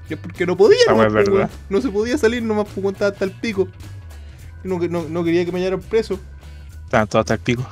[0.09, 1.33] Es porque no podía, es verdad.
[1.33, 1.49] weón.
[1.69, 3.67] No se podía salir nomás por estaba hasta el pico.
[4.63, 6.19] No, no, no quería que me hallaran preso.
[6.89, 7.65] Todos hasta el pico.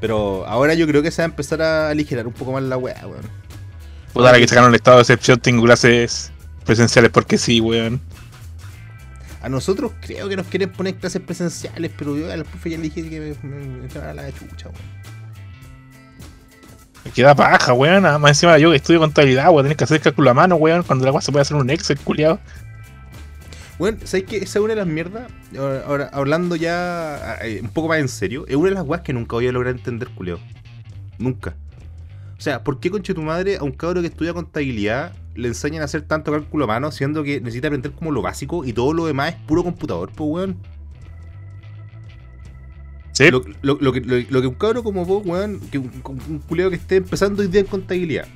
[0.00, 2.76] Pero ahora yo creo que se va a empezar a aligerar un poco más la
[2.76, 3.22] wea, weón.
[4.12, 6.32] Puta, ahora que sacaron el estado de excepción, tengo clases
[6.64, 8.00] presenciales porque sí, weón.
[9.42, 12.78] A nosotros creo que nos quieren poner clases presenciales, pero yo a los profes ya
[12.78, 15.00] le dije que me, me, me la chucha, weón.
[17.04, 18.02] Me queda paja, weón.
[18.02, 19.64] Nada más encima yo que estudio contabilidad, weón.
[19.64, 20.82] Tenés que hacer cálculo a mano, weón.
[20.82, 22.38] Cuando la weá se puede hacer un Excel, culiado.
[23.78, 24.36] Bueno, ¿sabes qué?
[24.36, 25.30] Esa es una de las mierdas.
[25.56, 29.02] Ahora, ahora, hablando ya eh, un poco más en serio, es una de las weas
[29.02, 30.38] que nunca voy a lograr entender, culeo.
[31.18, 31.54] Nunca.
[32.36, 35.82] O sea, ¿por qué conche tu madre a un cabro que estudia contabilidad le enseñan
[35.82, 38.92] a hacer tanto cálculo a mano, siendo que necesita aprender como lo básico y todo
[38.92, 40.56] lo demás es puro computador, pues weón?
[43.12, 43.30] Sí.
[43.30, 45.90] Lo, lo- lo que, lo, lo que un cabro como vos, weón, que un,
[46.28, 48.26] un culeo que esté empezando hoy día en contabilidad,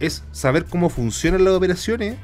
[0.00, 2.16] es saber cómo funcionan las operaciones,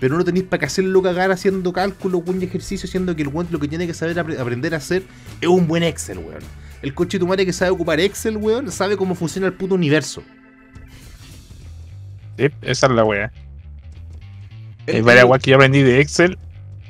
[0.00, 3.28] pero no tenéis para qué hacerlo cagar haciendo cálculos, weón, y ejercicio, siendo que el
[3.28, 5.02] weón lo que tiene que saber apre- aprender a hacer
[5.40, 6.42] es un buen Excel, weón.
[6.80, 10.22] El coche tu madre que sabe ocupar Excel, weón, sabe cómo funciona el puto universo.
[12.38, 13.32] Sí, esa es la weá.
[14.86, 16.38] El- Hay varias weas que yo aprendí de Excel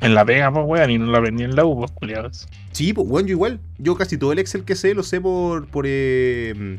[0.01, 0.91] en la pega, pues, weón.
[0.91, 2.49] Y no la aprendí en la U, pues, culiados.
[2.73, 3.61] Sí, pues, weón, yo igual.
[3.79, 5.67] Yo casi todo el Excel que sé lo sé por.
[5.69, 6.79] por eh,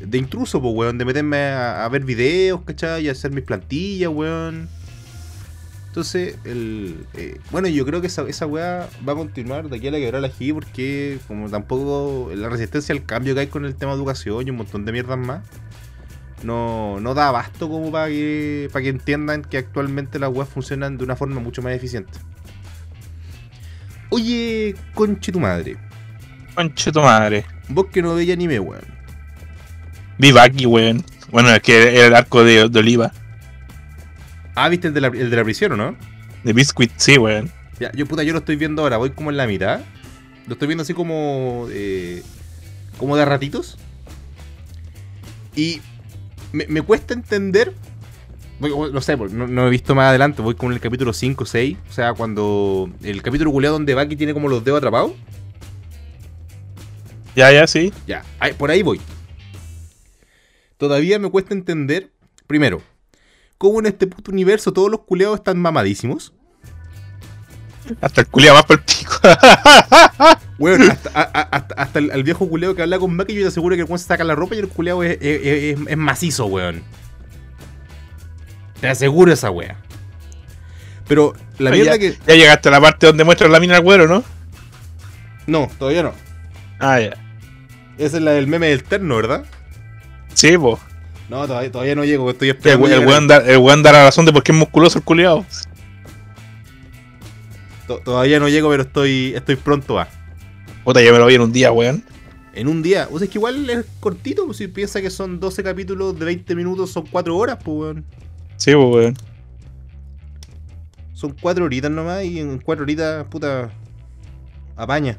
[0.00, 0.98] de intruso, pues, weón.
[0.98, 3.04] De meterme a, a ver videos, ¿cachai?
[3.04, 4.68] Y hacer mis plantillas, weón.
[5.88, 7.06] Entonces, el.
[7.14, 9.98] eh, bueno, yo creo que esa, esa weá va a continuar de aquí a la
[9.98, 12.30] quebrada la G porque, como tampoco.
[12.34, 14.92] La resistencia al cambio que hay con el tema de educación y un montón de
[14.92, 15.42] mierdas más.
[16.42, 20.98] No, no da abasto como para que, para que entiendan que actualmente las webs funcionan
[20.98, 22.18] de una forma mucho más eficiente.
[24.10, 25.76] Oye, conche tu madre.
[26.54, 27.44] Conche tu madre.
[27.68, 28.82] Vos que no veis anime, weón.
[30.18, 31.04] Vi Baki, weón.
[31.30, 33.12] Bueno, es que era el arco de, de Oliva.
[34.54, 35.96] Ah, ¿viste el de, la, el de la prisión o no?
[36.42, 37.52] De Biscuit, sí, weón.
[37.78, 39.80] Ya, yo puta, yo lo estoy viendo ahora, voy como en la mitad.
[40.46, 41.66] Lo estoy viendo así como.
[41.70, 42.22] eh,
[42.98, 43.78] como de ratitos.
[45.54, 45.80] Y
[46.52, 47.74] me, me cuesta entender.
[48.60, 51.44] voy- No sé, porque no, no he visto más adelante, voy con el capítulo 5
[51.44, 51.76] o 6.
[51.88, 52.90] O sea, cuando.
[53.02, 55.12] El capítulo culeado donde Baki tiene como los dedos atrapados.
[57.36, 57.92] Ya, ya, sí.
[58.06, 59.00] Ya, ahí- por ahí voy.
[60.76, 62.10] Todavía me cuesta entender,
[62.46, 62.82] primero,
[63.58, 66.32] cómo en este puto universo todos los culeados están mamadísimos.
[68.00, 69.14] Hasta el culiao más por el pico.
[70.58, 73.42] Weón, hasta, a- a- hasta, hasta el, el viejo culeo que habla con Maki, yo
[73.42, 75.78] te aseguro que el weón se saca la ropa y el culeo es, es- es-
[75.86, 76.82] es macizo, weón.
[78.80, 79.76] Te aseguro esa wea.
[81.06, 82.16] Pero la ya, mierda que.
[82.26, 84.22] ya llegaste a la parte donde muestra la mina al güero, ¿no?
[85.46, 86.12] No, todavía no.
[86.78, 87.14] Ah, ya.
[87.96, 89.44] Esa es la del meme del terno, ¿verdad?
[90.34, 90.78] Sí, po.
[91.28, 92.86] No, todavía, todavía no llego, estoy esperando.
[92.88, 95.44] el weón da, da la razón de por qué es musculoso el culiao.
[97.96, 100.08] Todavía no llego, pero estoy, estoy pronto a.
[100.84, 102.04] Puta, ya me lo vi en un día, weón.
[102.52, 103.08] En un día.
[103.10, 106.24] O sea, es que igual es cortito, pues si piensa que son 12 capítulos de
[106.24, 108.04] 20 minutos, son 4 horas, pues weón.
[108.56, 109.16] Sí, po, weón.
[111.12, 113.70] Son 4 horitas nomás y en 4 horitas, puta.
[114.76, 115.18] Apaña.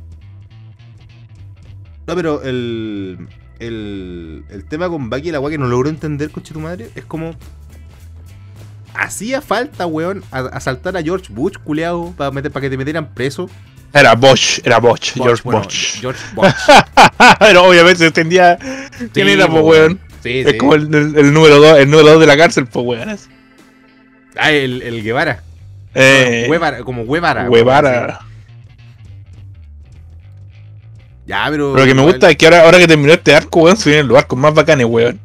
[2.08, 3.28] No, pero el.
[3.60, 7.04] El, el tema con Baki, la weá que no logro entender, coche tu madre, es
[7.06, 7.36] como.
[9.02, 13.50] Hacía falta, weón, asaltar a George Bush, culeado, para meter, para que te metieran preso.
[13.94, 16.00] Era Bosch, era Bosch, George bueno, Bosch.
[16.02, 16.52] George Bush.
[17.40, 20.00] Pero obviamente se entendía quién Sí, era, po, weón.
[20.22, 20.58] Sí, Es sí.
[20.58, 23.18] como el, el- el número 2 el número dos de la cárcel, po, weón.
[24.36, 25.44] Ah, el, el Guevara.
[25.96, 27.42] Eh, Huevara, como Huevara.
[27.44, 28.20] weón, Huevara.
[28.22, 28.26] sí.
[31.26, 31.74] Ya, pero.
[31.74, 33.90] Pero lo que me gusta es que ahora, ahora que terminó este arco, weón, se
[33.90, 35.20] vienen los arcos más bacanes, weón.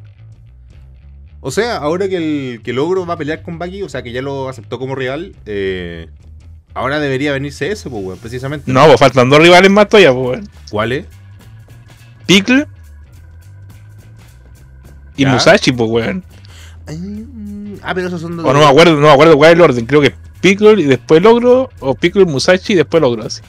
[1.47, 4.03] O sea, ahora que el, que el ogro va a pelear con Baki, o sea,
[4.03, 6.09] que ya lo aceptó como rival, eh,
[6.73, 8.73] ahora debería venirse ese, pues, weón, precisamente.
[8.73, 10.49] No, pues faltan dos rivales más todavía, po, weón.
[10.71, 11.07] ¿Cuál es?
[12.25, 12.67] Pickle
[15.17, 15.33] y Ya.
[15.35, 16.25] Musashi, pues, weón.
[17.83, 18.47] Ah, pero esos son dos.
[18.47, 19.85] O no me acuerdo, no me acuerdo cuál es el orden.
[19.85, 23.43] Creo que es Pickle y después Logro, o Pickle, Musashi y después Logro, así.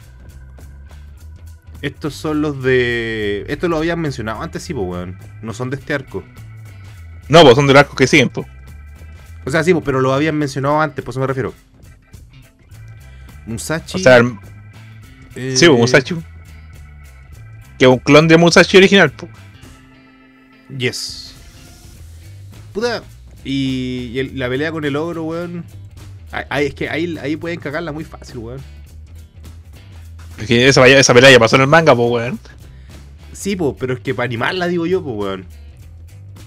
[1.82, 3.46] Estos son los de.
[3.48, 5.18] Estos lo habían mencionado antes, sí, pues, weón.
[5.42, 6.26] No son de este arco.
[7.30, 8.48] No, pues son del arco que siguen, pues.
[9.46, 11.54] O sea, sí, pues, pero lo habían mencionado antes, por eso me refiero.
[13.46, 13.98] Musashi.
[13.98, 14.18] O sea,
[15.36, 16.16] eh, sí, pues Musashi.
[17.78, 19.32] Que es un clon de Musashi original, pues.
[20.78, 21.34] Yes.
[22.74, 23.04] Puta.
[23.44, 25.64] Y, y el- la pelea con el ogro, weón.
[26.50, 28.62] Ahí- es que ahí, ahí pueden cagarla muy fácil, weón.
[30.40, 32.40] Es que esa, esa pelea ya pasó en el manga, pues, weón.
[33.32, 35.46] Sí, po, pero es que para animarla, digo yo, pues, weón.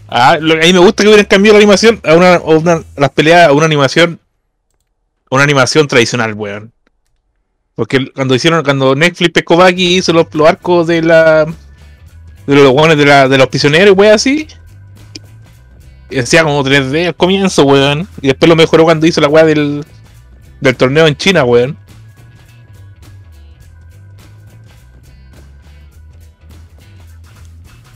[0.08, 3.48] Ah, a mí me gusta que hubieran cambiado la animación a una, una- las peleas
[3.48, 4.18] a una animación
[5.30, 6.72] una animación tradicional, weón.
[7.74, 12.70] Porque cuando hicieron, cuando Netflix pescó Baki hizo los, los arcos de la de los
[12.72, 14.48] weones de, la, de los prisioneros, weón, así.
[16.18, 18.08] Hacía como 3D al comienzo, weón.
[18.22, 19.84] Y después lo mejoró cuando hizo la weá del,
[20.60, 21.76] del torneo en China, weón.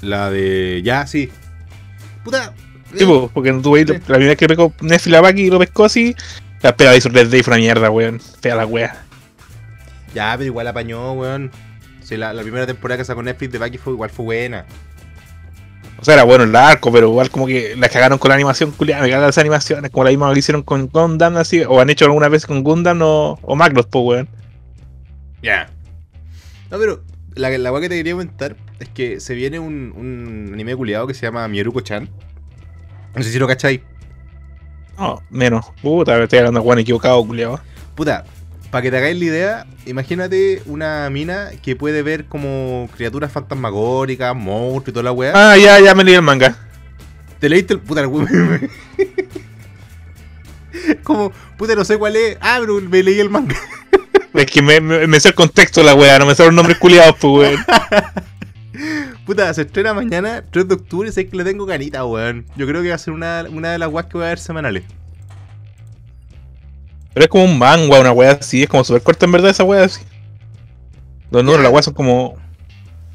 [0.01, 0.83] La de.
[0.85, 1.31] Ya, sí.
[2.25, 2.53] Puta.
[2.95, 3.93] Sí, eh, po, porque tú veis, Sí.
[3.95, 6.15] la primera vez que pescó Netflix a Baki y lo pescó así,
[6.63, 8.21] la pega hizo 3D y fue una mierda, weón.
[8.21, 9.05] Fea la weá.
[10.15, 11.51] Ya, pero igual apañó, weón.
[12.03, 14.67] Sí, la, la primera temporada que sacó Netflix de Baki fue igual fue buena.
[15.99, 18.73] O sea, era bueno el arco, pero igual como que la cagaron con la animación,
[18.73, 21.91] culiada, me cagan las animaciones, como la misma que hicieron con Gundam, así, o han
[21.91, 24.29] hecho alguna vez con Gundam o, o Macross, pues, weón.
[25.43, 25.71] Ya.
[26.71, 27.03] No, pero
[27.37, 31.07] la, la weá que te quería comentar es que se viene un, un anime culiado
[31.07, 32.09] que se llama Mieruko-chan.
[33.15, 33.81] No sé si lo cacháis.
[34.99, 35.67] No, menos.
[35.81, 37.61] Puta, me estoy hablando de Juan equivocado, culiado.
[37.95, 38.25] Puta,
[38.71, 44.35] para que te hagáis la idea, imagínate una mina que puede ver como criaturas fantasmagóricas,
[44.35, 45.33] monstruos y toda la weá.
[45.35, 46.57] Ah, ya, ya me leí el manga.
[47.39, 47.81] Te leíste el.
[47.81, 48.11] Puta, el
[51.03, 52.37] como, puta, no sé cuál es.
[52.41, 53.57] Ah, pero me leí el manga.
[54.35, 56.55] Es que me, me, me sé el contexto de la weá, no me sé los
[56.55, 57.65] nombres culiados, pues, weón.
[59.27, 62.47] Puta, se estrena mañana, 3 de octubre, sé que le tengo ganita, weón.
[62.57, 64.39] Yo creo que va a ser una, una de las weas que voy a ver
[64.39, 64.85] semanales.
[67.15, 69.65] Pero es como un manga, una weá así, es como súper corta en verdad esa
[69.65, 70.03] weá así.
[71.31, 72.37] Los números de la weá son como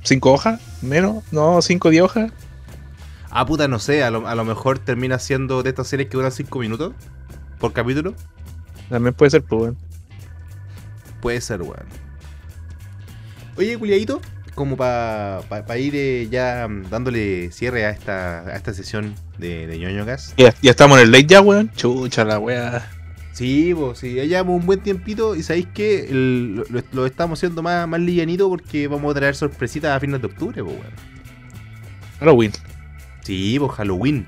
[0.03, 2.31] 5 hojas, menos, no, 5 o 10 hojas.
[3.29, 6.17] Ah, puta, no sé, a lo, a lo mejor termina siendo de estas series que
[6.17, 6.93] duran 5 minutos
[7.59, 8.13] por capítulo.
[8.89, 9.77] También puede ser, pues, weón.
[11.21, 11.85] Puede ser, weón.
[13.57, 14.21] Oye, culiadito,
[14.57, 19.77] como para ir eh, ya mm, dándole cierre a esta, a esta sesión de, de
[19.79, 20.33] ñoño gas.
[20.35, 21.71] Ya, ya estamos en el late ya, weón.
[21.75, 22.89] Chucha la weá.
[23.33, 27.61] Sí, pues sí, ya llevamos un buen tiempito y sabéis que lo, lo estamos haciendo
[27.61, 30.93] más, más livianito porque vamos a traer sorpresitas a fines de octubre, pues weón.
[32.19, 32.51] Halloween.
[33.21, 34.25] Sí, pues Halloween.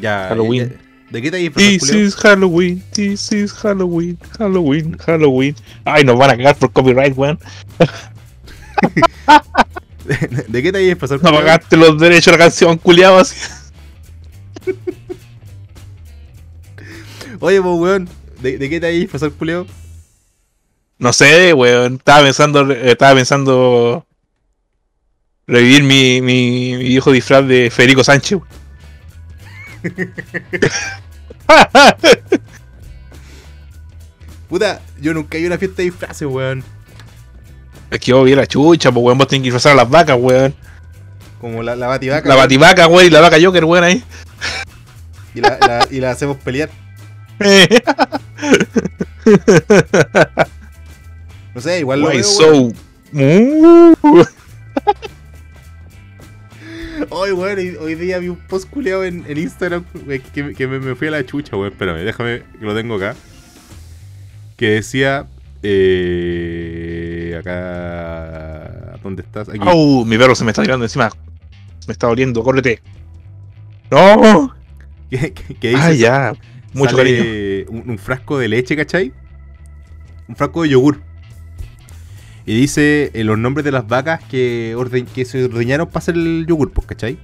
[0.00, 0.26] Ya.
[0.28, 0.68] Halloween.
[0.70, 2.04] ya- ¿De qué te disfrazado, This culeo?
[2.06, 5.56] is Halloween, this is Halloween, Halloween, Halloween.
[5.86, 7.38] Ay, nos van a cagar por copyright, weón.
[10.48, 11.32] ¿De qué te hay disfrazado, No culeo?
[11.32, 13.36] pagaste los derechos a la canción, culiado así.
[17.40, 18.08] Oye, pues weón,
[18.40, 19.66] ¿de, de qué te hay disfrazado, culeo?
[20.98, 21.94] No sé, weón.
[21.96, 24.06] Estaba pensando, estaba pensando
[25.46, 28.38] revivir mi, mi, mi viejo disfraz de Federico Sánchez.
[34.48, 36.64] Puta, yo nunca he ido a una fiesta de disfraces, weón.
[37.90, 40.16] Es que yo vi la chucha, pues weón, vos tenés que disfrazar a las vacas,
[40.20, 40.54] weón.
[41.40, 42.28] Como la, la bativaca.
[42.28, 44.02] La weón, bativaca, weón, y la vaca Joker, weón, ahí.
[45.34, 46.70] Y la, la- y la hacemos pelear.
[51.54, 52.72] No sé, igual lo Why veo, so...
[57.10, 60.66] Hoy, weón, hoy, día vi un post culeado en, en Instagram weón, que, me- que
[60.66, 61.72] me, me fui a la chucha, weón.
[61.72, 63.14] Espérame, déjame que lo tengo acá.
[64.56, 65.26] Que decía.
[65.62, 66.97] Eh,
[67.38, 68.98] acá.
[69.02, 69.48] ¿Dónde estás?
[69.48, 69.58] Aquí.
[69.60, 71.10] Au, mi perro se me está tirando encima.
[71.86, 72.80] Me está doliendo, córrete.
[73.90, 74.54] ¡No!
[75.10, 75.82] Que- que dice.
[75.82, 76.32] Ah, ya.
[76.74, 77.82] Mucho sale cariño.
[77.82, 79.12] Un, un frasco de leche, ¿cachai?
[80.28, 81.00] Un frasco de yogur.
[82.44, 86.14] Y dice eh, los nombres de las vacas que, orde- que se ordeñaron para hacer
[86.14, 87.18] el yogur, pues, ¿cachai?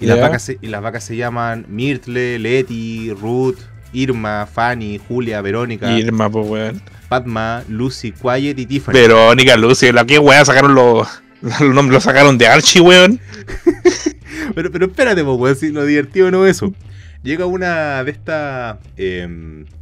[0.00, 3.58] Y, las vacas se, y las vacas se llaman Myrtle, Leti, Ruth,
[3.92, 6.82] Irma, Fanny, Julia, Verónica, Irma, pues weón.
[7.08, 8.94] Padma, Lucy, Quiet y Tiffany.
[8.94, 11.08] Verónica, Lucy, la que weón sacaron los.
[11.42, 13.18] Los nombres los sacaron de Archie, weón.
[14.54, 16.74] Pero, pero espérate, pues, weón, si lo divertido no es eso.
[17.22, 19.28] Llega una de estas eh,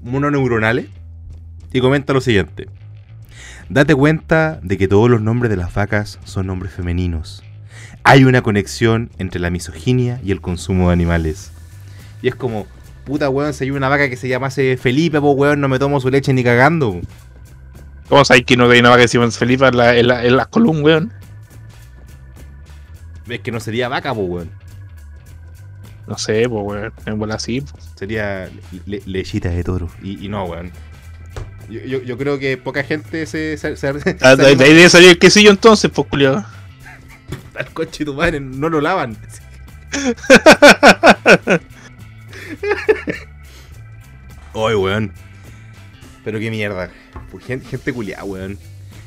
[0.03, 0.87] mononeuronales
[1.73, 2.69] y comenta lo siguiente.
[3.71, 7.43] Date cuenta de que todos los nombres de las vacas son nombres femeninos.
[8.03, 11.53] Hay una conexión entre la misoginia y el consumo de animales.
[12.21, 12.67] Y es como,
[13.05, 16.01] puta weón, si hay una vaca que se llamase Felipe, pues weón, no me tomo
[16.01, 17.01] su leche ni cagando.
[18.09, 20.25] ¿Cómo sabéis que no hay una vaca que se llama Felipe en la, en la,
[20.25, 21.13] en la columna, weón?
[23.29, 24.51] Es que no sería vaca, pues weón.
[26.09, 26.93] No sé, pues weón.
[27.07, 27.63] En bola así.
[27.95, 28.49] Sería
[28.87, 29.89] le- lechita de toro.
[30.03, 30.73] Y, y no, weón.
[31.69, 33.89] Yo, yo, yo creo que poca gente se, se, se,
[34.21, 36.45] Ah, se De ahí debe salir el quesillo entonces, pues culiado.
[37.57, 39.17] al coche tu madre, no lo lavan.
[44.55, 45.13] Ay, weón.
[46.25, 46.91] Pero qué mierda.
[47.31, 48.59] Pues gente, gente culiada, weón.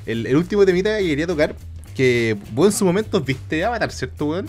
[0.05, 1.55] El, el último temita que quería tocar,
[1.95, 4.47] que vos en su momento viste Avatar, ¿cierto, weón?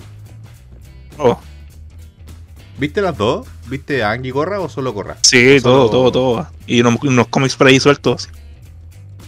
[1.18, 1.38] Oh,
[2.76, 3.46] ¿Viste las dos?
[3.68, 5.16] ¿Viste a Angie Corra o solo Corra?
[5.22, 6.48] sí, Solo- todo, todo, todo.
[6.66, 8.28] Y unos, unos cómics por ahí sueltos.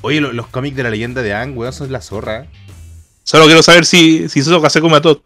[0.03, 2.47] Oye, lo- los cómics de la leyenda de Ang, weón, son la zorra.
[3.23, 4.43] Solo quiero saber si, si
[4.81, 5.23] come a todo.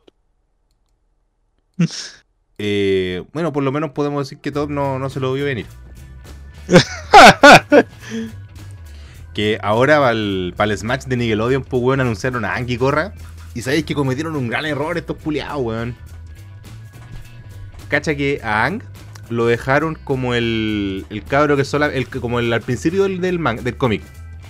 [2.62, 5.64] Eh, bueno, por lo menos podemos decir que Top no, no se lo vio venir.
[9.34, 13.12] Que ahora para el, para el Smash de Nickelodeon, pues, weón, anunciaron a Angie Corra.
[13.54, 15.94] Y sabéis que cometieron un gran error estos puliados, weón.
[17.88, 18.82] Cacha que a Ang
[19.28, 23.20] lo dejaron como el, el cabro que sola, el, que- como el, al principio del,
[23.20, 24.02] del, man- del cómic.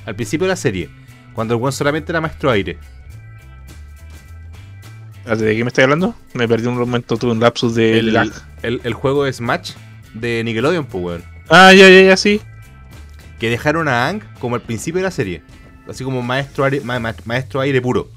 [0.06, 0.88] Al principio de la serie.
[1.34, 2.78] Cuando el weón solamente era maestro aire.
[5.24, 6.14] ¿De qué me estás hablando?
[6.34, 8.28] Me perdí un momento, tuve un lapsus de El, lag.
[8.62, 9.72] el, el juego de Smash
[10.14, 11.24] de Nickelodeon, pues, weón.
[11.48, 12.40] Ah, ya, ya, ya, sí.
[13.38, 15.42] que dejaron a Ang como al principio de la serie.
[15.88, 18.08] Así como maestro aire, ma- ma- maestro aire puro.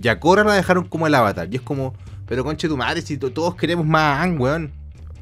[0.00, 1.48] Y a Korra la dejaron como el avatar.
[1.50, 1.94] Y es como,
[2.26, 4.72] pero conche tu madre, si to- todos queremos más a Ang, weón.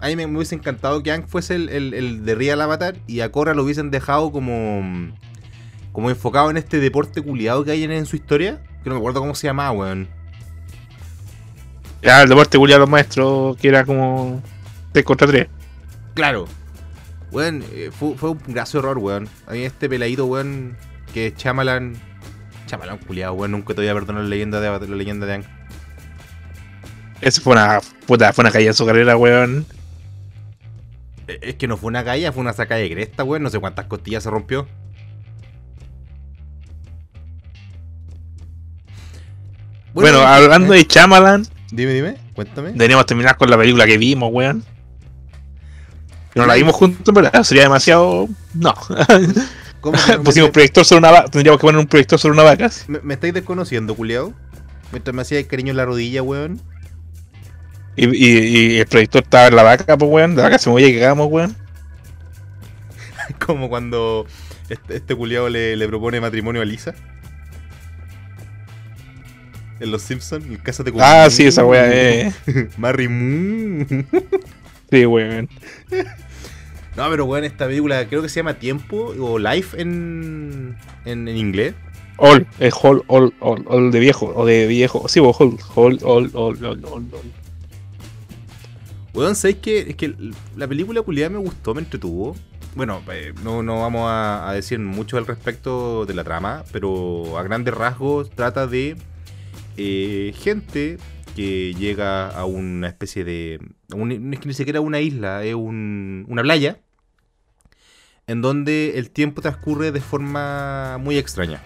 [0.01, 2.97] A mí me, me hubiese encantado que Ang fuese el, el, el de Real Avatar
[3.07, 5.13] y a Korra lo hubiesen dejado como.
[5.93, 8.61] como enfocado en este deporte culiado que hay en, en su historia.
[8.83, 10.09] Que no me acuerdo cómo se llamaba, weón.
[12.07, 14.41] Ya, el deporte culiado los maestros, que era como
[14.93, 15.49] 3 contra 3.
[16.15, 16.47] Claro.
[17.33, 19.29] Weón, eh, fue, fue un graso error, weón.
[19.49, 20.77] A mí este peladito, weón,
[21.13, 21.97] que es Chamalan.
[22.67, 23.51] Chamalan culiado, weón.
[23.51, 25.45] Nunca te voy a perdonar la leyenda de la leyenda de Ang.
[27.23, 29.67] Esa fue una puta, fue una caída en su carrera, weón.
[31.27, 33.43] Eh, Es que no fue una caída, fue una saca de cresta, weón.
[33.43, 34.69] No sé cuántas costillas se rompió.
[39.93, 40.25] Bueno, ¿eh?
[40.25, 42.17] hablando de Chamalan, Dime, dime.
[42.35, 42.73] Cuéntame.
[42.73, 44.65] Deberíamos terminar con la película que vimos, weón.
[46.35, 48.29] No la vimos juntos, pero sería demasiado.
[48.55, 48.75] No.
[49.81, 51.29] ¿Cómo que no Pusimos proyector sobre una vaca.
[51.29, 52.71] Tendríamos que poner un proyector sobre una vaca.
[52.89, 54.35] me, me estáis desconociendo, culiao?
[54.93, 56.61] Mientras me hacía el cariño en la rodilla, weón.
[57.97, 60.37] Y, y, y el proyector estaba en la vaca, pues, weón.
[60.37, 61.57] La vaca se movía y cagamos, weón.
[63.45, 64.27] Como cuando
[64.69, 66.95] este, este culiao le, le propone matrimonio a Lisa.
[69.79, 72.33] En Los Simpsons, en casa de Ah, sí, esa weá, eh.
[72.77, 73.87] Marry Moo.
[74.91, 75.49] Sí, weón.
[76.97, 81.37] No, pero weón, esta película creo que se llama Tiempo o Life en, en, en
[81.37, 81.75] inglés.
[82.19, 85.09] All, es all, all, all, all de viejo, o de viejo.
[85.09, 87.05] Sí, vos, all, all, all, all, all, all.
[89.13, 89.81] Weón, ¿sabes qué?
[89.89, 90.15] Es que
[90.57, 92.37] la película culiada me gustó, me entretuvo.
[92.75, 97.39] Bueno, eh, no, no vamos a, a decir mucho al respecto de la trama, pero
[97.39, 98.97] a grandes rasgos trata de
[99.77, 100.99] eh, gente
[101.35, 103.61] que llega a una especie de...
[103.95, 106.79] un- es que ni siquiera una isla, es un- una playa,
[108.27, 111.61] en donde el tiempo transcurre de forma muy extraña.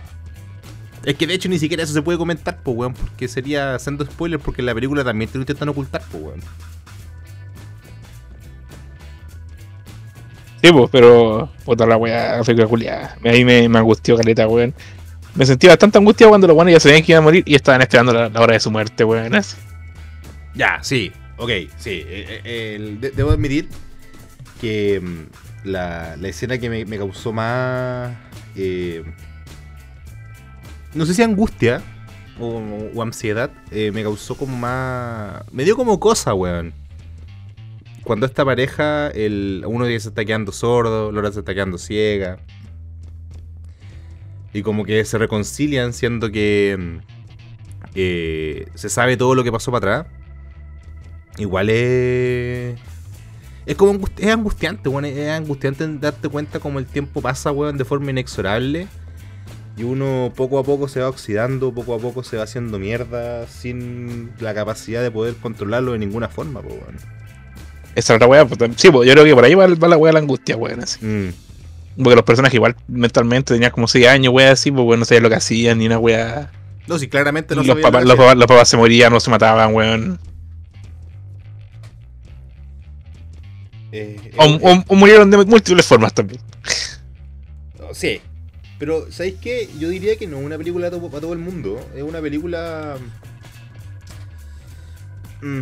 [1.04, 4.04] Es que de hecho ni siquiera eso se puede comentar, pues, weón, porque sería haciendo
[4.04, 6.40] spoilers, porque la película también te lo intentan ocultar, pues, weón.
[10.62, 11.50] Sí, pues, pero.
[11.64, 13.16] Puta la weá, película culiada.
[13.24, 14.74] Ahí me, me angustió caleta, weón.
[15.34, 17.80] Me sentí bastante angustiado cuando los buenos ya sabían que iban a morir y estaban
[17.80, 19.32] esperando la, hora de su muerte, weón.
[20.54, 22.02] Ya, sí, ok, sí.
[22.06, 23.68] eh, eh, debo admitir
[24.60, 28.12] que mm, la, la escena que me, causó más...
[28.56, 29.04] eh,
[30.94, 31.80] no sé si angustia
[32.40, 35.44] o, ansiedad, me causó como más...
[35.52, 36.74] Me dio como cosa, weón.
[38.02, 42.38] Cuando esta pareja, el, uno se está quedando sordo, la otra se está quedando ciega.
[44.52, 46.76] Y como que se reconcilian siendo que...
[46.78, 46.96] mm,
[47.94, 50.12] eh, se sabe todo lo que pasó para atrás.
[51.38, 52.78] Igual es.
[53.66, 55.04] Es como angust- es angustiante, weón.
[55.04, 58.88] Es angustiante darte cuenta como el tiempo pasa, weón, de forma inexorable.
[59.76, 63.46] Y uno poco a poco se va oxidando, poco a poco se va haciendo mierda,
[63.46, 66.96] sin la capacidad de poder controlarlo de ninguna forma, po, weón.
[67.94, 70.12] Esa otra weá, pues, sí, pues yo creo que por ahí va, va la weá
[70.12, 70.80] la angustia, weón.
[70.82, 71.04] Así.
[71.04, 71.28] Mm.
[71.96, 75.22] Porque los personajes igual mentalmente tenían como 6 años, weá, así, pues weón, no sabían
[75.24, 76.50] lo que hacían, ni una weá.
[76.86, 79.20] No, si claramente no los, sabía papás, lo los, papás, los papás se morían, no
[79.20, 80.18] se mataban, weón.
[83.92, 86.40] Eh, O, eh, o- o murieron de múltiples formas también.
[87.78, 88.20] No, Sí.
[88.78, 89.68] Pero, ¿sabéis qué?
[89.78, 91.78] Yo diría que no es una película para todo el mundo.
[91.94, 92.96] Es una película.
[95.42, 95.60] Mm,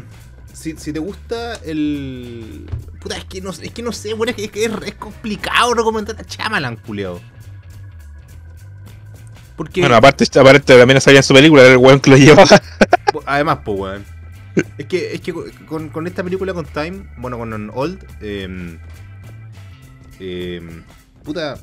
[0.52, 2.66] Si, si te gusta el.
[3.00, 4.94] Puta, es que no, es que no sé, bueno, es que, es, que es, es
[4.94, 7.20] complicado recomendar a Chamalan, culiao.
[9.56, 9.80] Porque.
[9.80, 12.60] Bueno, aparte, aparte también salía en su película, era el weón que lo llevaba.
[13.12, 14.04] Po- Además, pues, weón.
[14.76, 15.32] Es que, es que
[15.66, 18.78] con, con esta película, con Time, bueno, con Old, eh,
[20.18, 20.82] eh,
[21.22, 21.58] puta,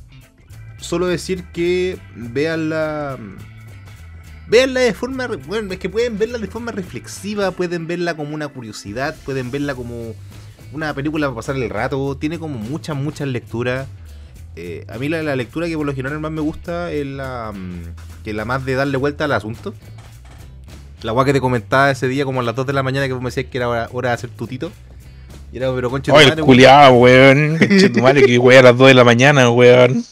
[0.78, 3.18] solo decir que veanla.
[4.48, 5.28] Veanla de forma.
[5.28, 9.76] Bueno, es que pueden verla de forma reflexiva, pueden verla como una curiosidad, pueden verla
[9.76, 10.14] como
[10.74, 12.18] una película para pasar el rato.
[12.18, 13.88] Tiene como muchas, muchas lecturas.
[14.56, 17.52] Eh, a mí la, la lectura que por lo general más me gusta es la.
[17.54, 19.74] mm, que la más de darle vuelta al asunto.
[21.02, 23.14] La guay que te comentaba ese día como a las 2 de la mañana que
[23.14, 24.72] vos me decías que era hora, hora de hacer tutito.
[25.54, 27.60] Y era, pero concha el culiado, weón.
[27.94, 30.04] Tu madre, que weón a las 2 de la mañana, weón.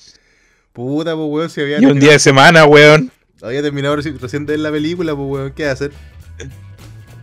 [0.73, 3.11] Puta, pues weón, si había Y un día de semana, weón.
[3.41, 5.91] había terminado reci- recién de ver la película, pues weón, ¿qué hacer?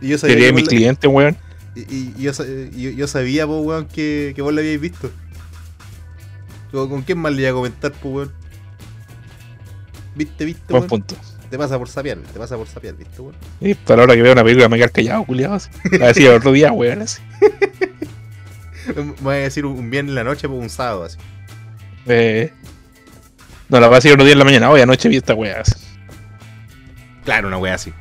[0.01, 1.37] Y yo sabía, Sería mi la- cliente, weón.
[1.75, 5.09] Y, y- y yo, yo- yo sabía, pues weón, que, que vos la habíais visto.
[6.71, 8.31] ¿Con, quién más le iba a comentar, pues weón?
[10.15, 10.89] ¿Viste, viste, Buen weón?
[10.89, 11.15] punto.
[11.49, 13.35] Te pasa por sapiar, te pasa por sapiar, ¿viste, weón?
[13.59, 15.57] Y para la hora que veo una película me quedar callado, culiado.
[15.91, 17.01] La decía el otro día, weón.
[17.01, 17.21] Así.
[18.95, 21.17] Me voy a decir un, viernes en la noche, pues un sábado, así.
[22.07, 22.51] Eh,
[23.69, 24.69] no, la va a decir otro día en la mañana.
[24.69, 25.61] Hoy anoche vi esta weá.
[25.61, 25.73] así.
[27.25, 27.93] Claro, una wea así.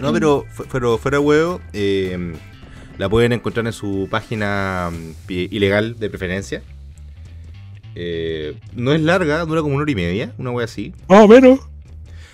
[0.00, 2.34] No, pero, pero fuera huevo, eh,
[2.98, 6.62] la pueden encontrar en su página mm, ilegal de preferencia.
[7.94, 10.92] Eh, no es larga, dura como una hora y media, una wea así.
[11.08, 11.60] Más o menos.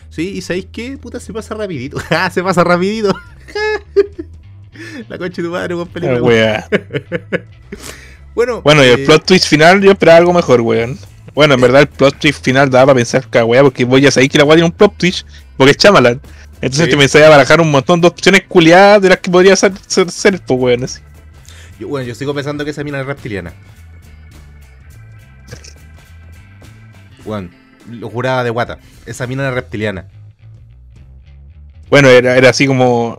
[0.08, 0.98] Sí, y ¿sabéis qué?
[0.98, 1.98] Puta, se pasa rapidito.
[2.10, 3.14] ¡Ah, se pasa rapidito!
[5.08, 6.20] la concha de tu madre, La película.
[6.22, 6.68] weá.
[8.34, 10.98] Bueno, Bueno, y eh, el plot twist final yo esperaba algo mejor, weón.
[11.34, 14.10] Bueno, en verdad el plot twist final daba para pensar cada weá, porque voy a
[14.10, 16.20] saber que la weá tiene un plot twist, porque es Chamalan.
[16.62, 16.90] Entonces Sí.
[16.90, 20.10] te pensé a barajar un montón de opciones culiadas de las que podría ser, ser,
[20.10, 20.84] ser weón.
[20.84, 21.00] así.
[21.78, 23.52] yo, bueno, yo sigo pensando que esa mina es reptiliana.
[27.24, 27.50] Bueno,
[27.88, 28.78] lo juraba de guata.
[29.06, 30.06] Esa mina era reptiliana.
[31.88, 33.18] Bueno, era, era así como.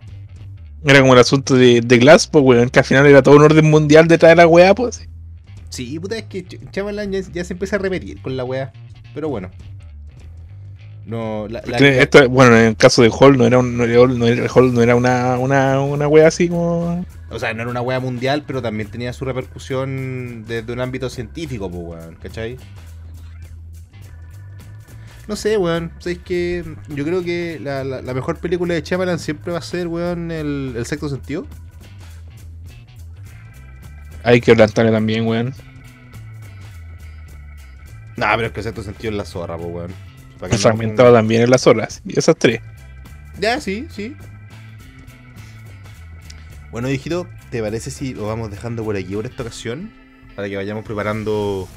[0.84, 3.44] Era como el asunto de, de Glass, pues, weón, que al final era todo un
[3.44, 5.08] orden mundial detrás de la weá, pues.
[5.70, 8.72] Sí, puta, es que Ch- Shyamalan ya, ya se empieza a repetir con la weá.
[9.14, 9.52] Pero bueno.
[11.12, 14.26] No, la, Esto, bueno, en el caso de Hall no era, un, no era, no
[14.26, 17.06] era- Hall no era una, una, una wea así como.
[17.30, 21.10] o sea, no era una weá mundial, pero también tenía su repercusión desde un ámbito
[21.10, 22.58] científico, pues, weón, ¿cachai?
[25.28, 25.92] No sé, weón.
[26.00, 29.62] ¿Sabes que Yo creo que la, la- la mejor película de Shyamalan siempre va a
[29.62, 31.46] ser, weón, el, el sexto sentido.
[34.24, 35.54] Hay que plantarle también, weón.
[38.16, 40.11] Nah, pero es que el sexto sentido es la zorra, pues, weón.
[40.50, 42.02] No fragmentado también en las horas.
[42.06, 42.62] Y esas tres.
[43.40, 44.16] Ya, sí, sí.
[46.72, 49.92] Bueno, hijito, ¿te parece si lo vamos dejando por aquí por esta ocasión?
[50.36, 51.68] Para que vayamos preparando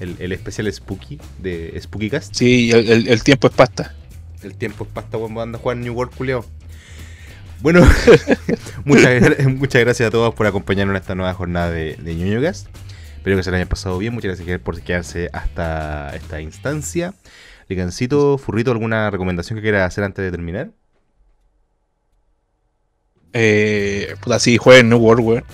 [0.00, 2.34] el, el especial Spooky de SpookyCast.
[2.34, 3.94] Sí, el, el- el tiempo es pasta.
[4.42, 6.46] El tiempo es pasta cuando anda a jugar New World, culeo.
[7.60, 7.86] Bueno,
[8.84, 12.68] muchas, muchas gracias a todos por acompañarnos en esta nueva jornada de, de ñoñocast.
[13.16, 14.14] Espero que se lo hayan pasado bien.
[14.14, 17.12] Muchas gracias por quedarse hasta esta instancia.
[17.68, 20.70] Licancito, Furrito, ¿alguna recomendación que quiera hacer antes de terminar?
[23.32, 25.44] Eh, puta, sí, jueguen New World, weón.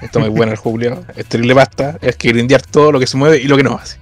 [0.00, 1.04] Está muy bueno el juego, culiao.
[1.16, 1.98] Es terrible pasta.
[2.00, 3.98] Es que grindear todo lo que se mueve y lo que no hace.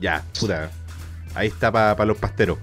[0.00, 0.70] Ya, puta.
[1.34, 2.58] Ahí está para los pasteros.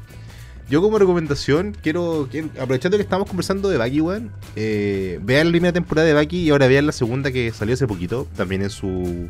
[0.70, 5.52] Yo como recomendación, quiero, quiero- aprovechando que estamos conversando de Baki, weón, eh, vean la
[5.52, 8.70] primera temporada de Baki y ahora vean la segunda que salió hace poquito, también en
[8.70, 9.28] su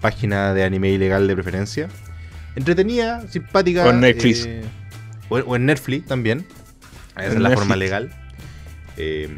[0.00, 1.88] página de anime ilegal de preferencia.
[2.56, 3.84] Entretenida, simpática.
[3.86, 4.44] O en Netflix.
[4.46, 4.62] eh,
[5.28, 6.46] o, o en Netflix también.
[7.16, 7.58] Esa es la Netflix.
[7.58, 8.10] forma legal.
[8.96, 9.28] Eh,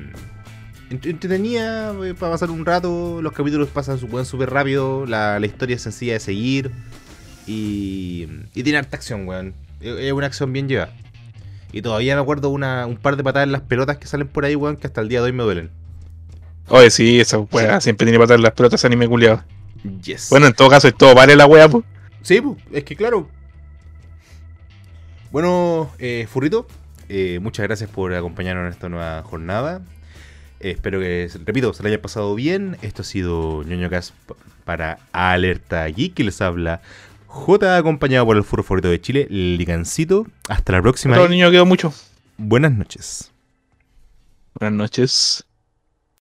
[0.91, 3.21] entre- entretenida eh, para pasar un rato.
[3.23, 5.07] Los capítulos pasan súper rápido.
[5.07, 6.71] La, la historia es sencilla de seguir.
[7.47, 9.55] Y, y tiene harta acción, weón.
[9.81, 10.93] Es es una acción bien llevada.
[11.73, 14.45] Y todavía me acuerdo una, un par de patadas en las pelotas que salen por
[14.45, 15.71] ahí, weón, que hasta el día de hoy me duelen.
[16.69, 19.43] Oye, sí, esa weá siempre tiene patas en las pelotas anime culiado.
[20.03, 20.29] Yes.
[20.31, 21.85] Bueno, en todo caso, es todo vale la weá, pues.
[22.25, 23.29] Sí, es que claro.
[25.31, 26.66] Bueno, eh, Furrito,
[27.09, 29.83] eh, muchas gracias por acompañarnos en esta nueva jornada.
[30.59, 32.79] Eh, espero que, repito, se le haya pasado bien.
[32.81, 34.14] Esto ha sido ñoño Cast
[34.64, 36.81] para Alerta Geek, que les habla
[37.27, 40.27] J, acompañado por el furro favorito de Chile, Licancito.
[40.49, 41.20] Hasta la próxima.
[41.20, 41.93] Y niño quedó mucho.
[42.39, 43.31] buenas noches.
[44.59, 45.45] Buenas noches.